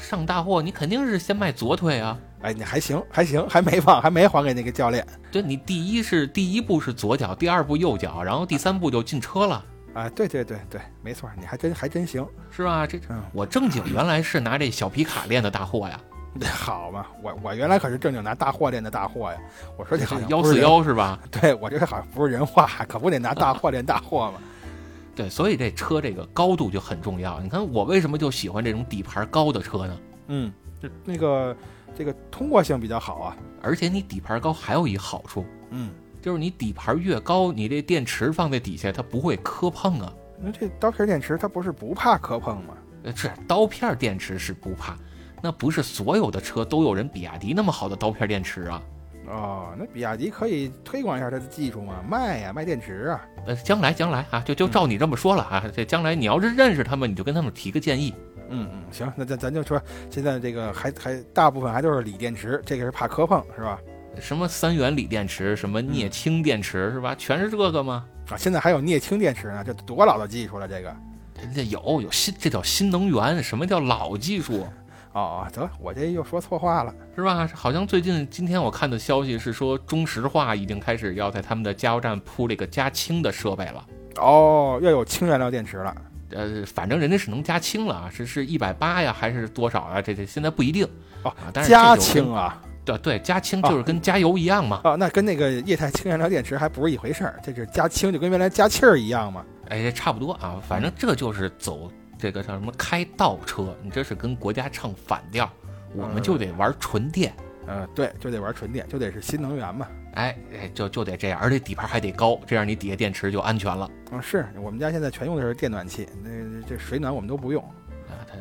[0.02, 2.20] 上大货，你肯定是先迈左腿啊。
[2.41, 5.06] 哎，你还行，还行，还没忘，还没还给那个教练。
[5.32, 9.64] 对你第一是第一步是左脚，第二步右脚，然后第三步就进车了，
[9.96, 12.24] 啊，对对对对，没错，你还真还真行。
[12.52, 12.86] 是吧？
[12.86, 16.00] 这嗯，我正经原来是拿这小皮卡练的大货呀，
[16.54, 19.38] 好嘛，我我原来可是正经拿大货练的大货呀。
[19.78, 21.18] 我说这好像幺四幺是吧？
[21.32, 24.39] 对我这好像不是人话，可不得拿大货练大货嘛。
[25.16, 27.39] 对，所以这车这个高度就很重要。
[27.39, 29.98] 你看我为什么就喜欢这种底盘高的车呢？
[30.28, 31.56] 嗯，这那个
[31.98, 33.38] 这个通过性比较好啊。
[33.62, 35.89] 而且你底盘高还有一好处，嗯，
[36.26, 40.12] 就是你底盘越高，你这电池放在底下它不会磕碰啊。
[40.42, 42.74] 那这刀片电池它不是不怕磕碰吗？
[43.04, 44.98] 呃，是刀片电池是不怕，
[45.40, 48.82] 那不是所有的车都有人比亚迪那么好的刀片电池啊。
[49.28, 53.22] 哦，那比亚迪可以推广一下它的技术吗，卖呀，卖电池啊。
[53.46, 58.12] 呃，将来将来啊，就就照你这么说了啊，这将来你要是认识他们，你就跟他们提个建议。
[58.50, 63.80] 嗯嗯，行，那咱咱就说，现在这个还还大部分还都是锂电池，这个是怕磕碰是吧？
[64.20, 67.16] 什么三元锂电池，什么镍氢电池是吧？
[67.16, 68.05] 全是这个吗？
[68.30, 70.95] 啊，现在还有镍氢电池呢，这多老的技术了，这个。
[71.41, 73.43] 人家有有新，这叫新能源。
[73.43, 74.66] 什么叫老技术？
[75.13, 76.93] 哦，得，我这又说错话了。
[77.16, 77.49] 是吧？
[77.53, 83.86] 好像最近今天我看的消息是说，中石化已经开始要在他们的加油站铺这个加氢的设备了。
[84.18, 85.95] 哦，要有氢燃料电池了。
[86.32, 90.01] 呃，反正人家是能加氢了啊，是是一百八呀，还是多少啊？
[90.01, 90.86] 这这现在不一定
[91.24, 91.51] 哦啊。
[91.53, 94.82] 但是加氢啊，对对，加氢就是跟加油一样嘛。
[94.84, 99.44] 啊，那跟那个液态氢燃料电池还不是一回事儿，这是加氢就跟原来加气儿一样嘛。
[99.70, 105.52] 哎，差不多啊，反正这就是走这个叫什么开倒车，你这是跟国家唱反调，
[105.96, 107.34] 我们就得玩纯电。
[107.68, 109.88] 嗯，对，就得玩纯电，就得是新能源嘛。
[110.14, 113.90] 哎哎，就就得这样，而且底盘还得高，这样你底下电池就安全了。
[114.12, 116.30] 啊，是我们家现在全用的是电暖气，那
[116.68, 117.64] 这水暖我们都不用。
[118.08, 118.36] 啊，它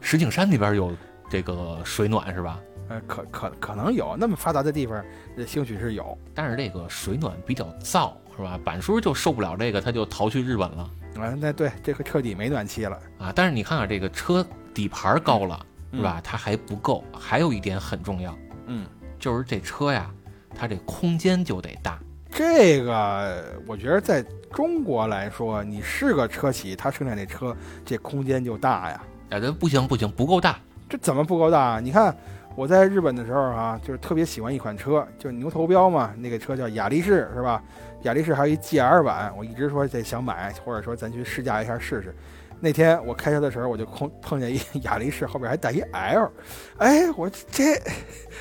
[0.00, 0.96] 石景山那边有
[1.28, 2.60] 这个水暖是吧？
[2.88, 5.04] 呃，可可可能有那么发达的地方，
[5.36, 8.58] 这兴许是有，但是这个水暖比较燥是吧？
[8.64, 10.90] 板叔就受不了这个，他就逃去日本了。
[11.16, 13.32] 啊，那对，这个彻底没暖气了啊！
[13.34, 16.20] 但是你看看这个车底盘高了是吧？
[16.22, 18.36] 它还不够，还有一点很重要。
[18.66, 18.86] 嗯，
[19.18, 20.08] 就是这车呀，
[20.54, 21.98] 它这空间就得大。
[22.30, 29.02] 这个我觉得在中国来说，你是个车企，它生产这车，这空间就大呀。
[29.30, 30.58] 哎，这不行不行，不够大。
[30.88, 31.80] 这怎么不够大？
[31.80, 32.16] 你看
[32.58, 37.62] 我在日本的时候啊，就是特别喜欢一款车，就是牛头标嘛，那个车叫雅力士，是吧？
[38.02, 42.12] 雅力士还有一 GR 版，我一直说这想买，或者说咱去试驾一下试试。
[42.58, 46.32] 那天我开车的时候，我就碰碰见一 雅力士后边还带一 L，
[46.78, 47.80] 哎，我这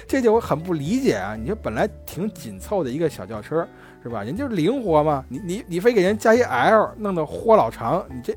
[0.07, 1.35] 这就我很不理解啊！
[1.35, 3.67] 你说本来挺紧凑的一个小轿车，
[4.01, 4.23] 是吧？
[4.23, 8.35] 人就是灵活嘛，你你你非给人加一 L，弄得豁老长，你这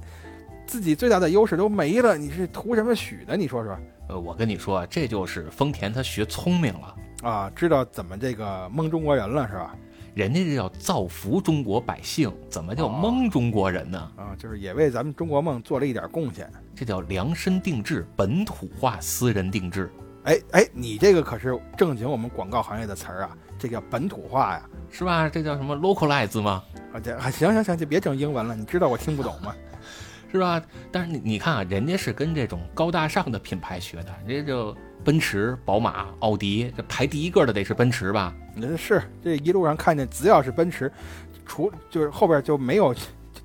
[0.67, 3.35] 自己最大的优势都没了，你是图什么许的？
[3.35, 3.75] 你说说？
[4.11, 9.77] 呃，我跟你说，这就是丰田他学聪明了啊，知道怎么这个蒙中国人了，是吧？
[10.15, 14.11] 人家这叫造福中国百姓，怎么叫蒙中国人呢？
[14.17, 19.89] 啊，就是也为咱们中国梦做了一点贡献，这叫量身定制、本土化、私人定制。
[20.25, 25.29] 哎哎，你这个可是正经我们广告行业的词儿啊，这叫本土化呀，是吧？
[25.29, 26.65] 这叫什么 localize 吗？
[26.93, 29.55] 啊，这行行行，就别整英文了，你知道我听不懂吗？
[30.33, 30.63] 是吧？
[30.93, 38.35] 但是你你看啊，人家是跟这种高大上的品牌学的，人家就奔驰、宝马、奥迪，这排第一个的得是奔驰吧？
[38.57, 40.91] 嗯是这一路上看见，只要是奔驰，
[41.47, 42.95] 除就是后边就没有，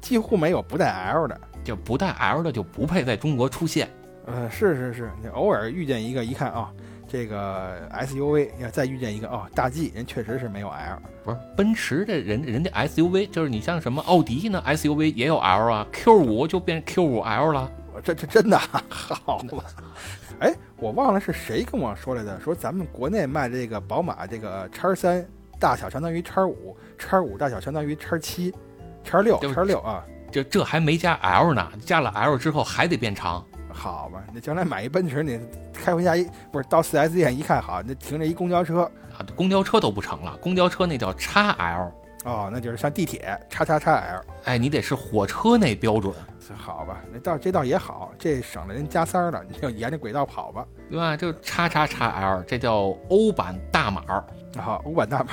[0.02, 3.90] 几乎没有不带 L 的，就不带 L 的就不配在中国出现。
[4.28, 6.72] 嗯，是是是，你偶尔遇见一个，一看啊。
[7.16, 17.54] 这个 SUV 要再遇见一个哦，大 G 人确实是没有 L，不是奔驰这人人家 SUV 就是你像什么奥迪呢 SUV 也有 L 啊，Q 五就变 Q 五 L
[17.54, 17.72] 了，
[18.04, 18.60] 这这真的
[18.90, 19.64] 好嘛？
[20.42, 25.26] 哎，我忘了是谁跟我说来的，说咱们国内卖这个宝马这个叉三
[25.58, 28.54] 大小相当于叉五，叉五大小相当于叉七，
[29.06, 33.42] 叉六叉六啊，这这还没加 L 呢，加了 L 之后还得变长。
[33.76, 35.40] 好吧，那将来买一奔驰，你
[35.74, 38.90] 开回家一不是到四 S 店一看，好，那停着一公交车。
[39.18, 41.92] 啊，公交车都不成了，公交车那叫叉 L
[42.26, 46.14] 哦，那就是像地铁叉叉叉 L，哎，你得是火车那标准，
[46.56, 51.16] 好吧，那倒这倒也好，这省了人加塞儿了，你就沿着轨道跑吧，对吧？
[51.16, 54.02] 就叉叉叉 L，这叫欧版大码，
[54.58, 55.30] 好，欧版大码，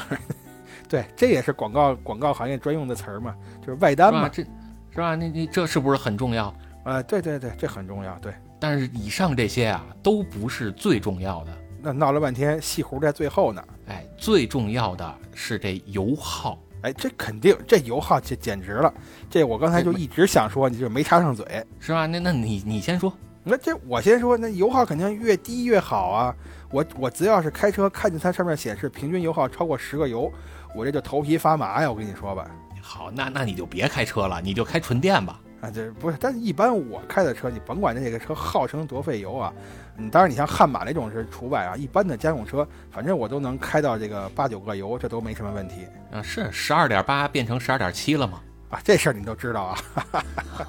[0.89, 4.45] 对，这也是广告广告行业专用的词儿嘛，就是外单嘛，这
[4.91, 5.17] 是吧？
[5.17, 6.55] 你你这是不是很重要？
[6.85, 8.33] 啊，对对对，这很重要，对。
[8.59, 11.59] 但是以上这些啊，都不是最重要的。
[11.81, 13.65] 那闹了半天，西湖在最后呢。
[13.87, 16.59] 哎，最重要的是这油耗。
[16.83, 18.93] 哎，这肯定，这油耗这简直了。
[19.31, 21.45] 这我刚才就一直想说，你就没插上嘴，
[21.81, 22.07] 是吧？
[22.07, 23.13] 那那你你先说。
[23.45, 26.35] 那这我先说，那油耗肯定越低越好啊。
[26.71, 30.33] 我我只要是开车看见它上面显示平均油耗超过十个油，
[30.75, 31.91] 我这就头皮发麻呀。
[31.91, 32.49] 我跟你说吧。
[32.81, 35.41] 好，那那你就别开车了，你就开纯电吧。
[35.63, 39.53] 啊，这不是，但是一般我开的车，你甭管这个车号称多费油啊，
[39.97, 45.87] 嗯，当然你像悍马那种是除外啊，一般的家用车，反正我都能开到这个八九个油，这都没什么问题。
[46.11, 48.41] 啊，是十二点八变成十二点七了吗？
[48.71, 49.79] 啊，这事儿你都知道啊？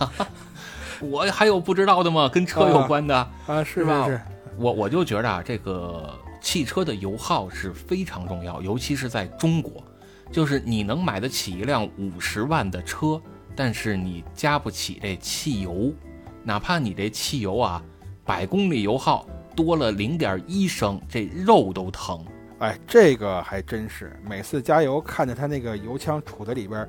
[1.02, 2.30] 我还有不知道的吗？
[2.32, 3.18] 跟车有关的
[3.48, 3.64] 啊？
[3.64, 4.06] 是吧？
[4.06, 4.22] 是。
[4.58, 9.84] 我我就觉得啊，这个汽车的油耗是非常重要，尤其是在中国，
[10.32, 13.20] 就是你能买得起一辆五十万的车。
[13.56, 15.94] 但是你加不起这汽油，
[16.44, 17.84] 哪怕你这汽油啊，
[18.26, 22.26] 百公里油耗多了零点一升，这肉都疼。
[22.60, 26.88] 哎，这个还真是，每次加油看着它那个油枪杵在里边，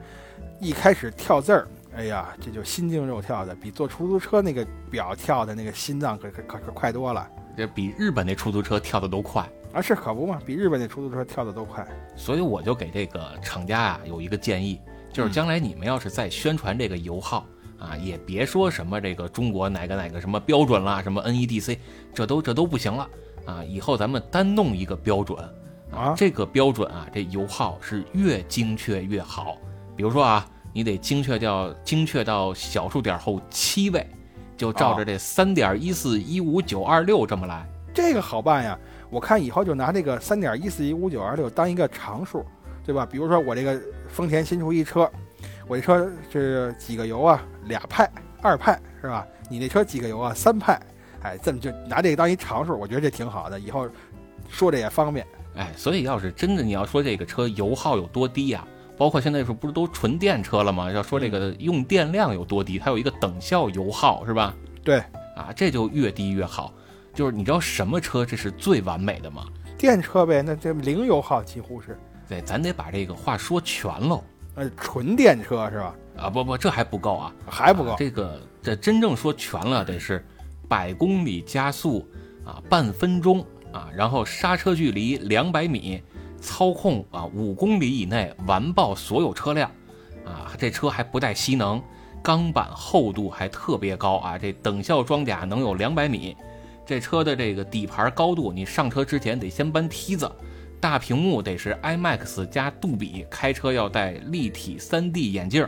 [0.60, 7.28] 一开始跳字儿，哎呀，这就心惊肉跳的，比坐出租车那个表跳的那个心脏可可可可快多了。
[7.56, 9.80] 这比日本那出租车跳的都快啊！
[9.80, 11.86] 是可不嘛，比日本那出租车跳的都快。
[12.16, 14.80] 所以我就给这个厂家啊有一个建议。
[15.14, 17.46] 就是将来你们要是再宣传这个油耗
[17.78, 21.78] 啊，也别说什么这个中国哪个哪个什么标准啦，什么 NEDC，
[22.12, 23.08] 这都这都不行了
[23.46, 23.62] 啊！
[23.62, 25.38] 以后咱们单弄一个标准
[25.92, 29.56] 啊，这个标准啊，这油耗是越精确越好。
[29.94, 34.04] 比如说啊，你得精确到精确到小数点后七位，
[34.56, 38.76] 就照着这三点一四一五九二六这么来，这个好办呀。
[39.10, 42.44] 我看以后就拿这个三点一四一五九二六当一个常数，
[42.84, 43.06] 对吧？
[43.06, 43.80] 比如说我这个
[44.14, 45.10] 丰田新出一车，
[45.66, 47.42] 我这车是几个油啊？
[47.64, 48.08] 俩派，
[48.40, 49.26] 二派是吧？
[49.50, 50.32] 你那车几个油啊？
[50.32, 50.80] 三派，
[51.24, 53.88] 哎，这么就拿这个当一常数，我觉得这挺好的，以后
[54.48, 55.26] 说这也方便。
[55.56, 58.64] 哎，所以要是真的你要说这个车油耗有多低呀、
[58.96, 60.92] 包括现在说不是都纯电车了吗？
[60.92, 64.54] 要说这个用电量有多低，它有一个等效油耗是吧？
[64.84, 64.98] 对，
[65.34, 66.72] 啊，这就越低越好。
[67.12, 69.44] 就是你知道什么车这是最完美的吗？
[69.76, 71.98] 电车呗，那这零油耗几乎是，
[72.28, 74.22] 对，咱得把这个话说全喽。
[74.54, 75.94] 呃，纯电车是吧？
[76.16, 77.96] 啊，不不，这还不够啊，还不够啊。
[77.98, 80.24] 这个这真正说全了，得是
[80.68, 82.08] 百公里加速
[82.44, 86.00] 啊，半分钟啊，然后刹车距离两百米，
[86.40, 89.68] 操控啊五公里以内完爆所有车辆
[90.24, 90.52] 啊。
[90.56, 91.82] 这车还不带吸能，
[92.22, 96.36] 钢板厚度还特别高啊，这等效装甲能有两百米。
[96.86, 100.30] 这车的这个底盘高度，你上车之前得先搬梯子。
[100.84, 105.66] 大屏幕得是 IMAX 加杜比，开车要戴立体 3D 眼镜，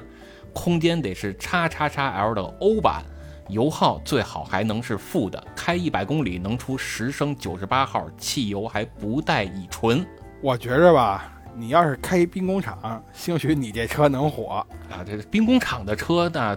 [0.53, 3.03] 空间得是叉叉叉 L 的欧版，
[3.49, 10.07] 油耗最好还能是负的，开一百公里能出十升九十八号汽油，还不带乙醇
[10.43, 14.67] 我觉着吧，你要是开一兵工厂，兴许你这车能火。
[14.91, 15.03] 啊！
[15.03, 16.55] 这兵工厂的车那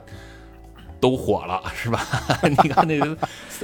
[0.99, 2.05] 都火了，是吧？
[2.43, 3.17] 你看那个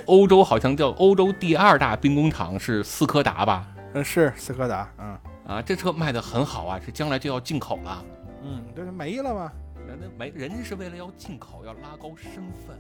[0.06, 3.68] 欧洲好像叫欧洲第二大兵工厂是斯柯达吧？
[3.96, 5.18] 嗯，是斯柯达，嗯
[5.48, 8.06] 啊，这车卖的很好啊，这将来就要进口了。
[8.44, 9.50] 嗯，这是没了吗？
[9.88, 12.78] 人家没，人家是为了要进口，要拉高身份。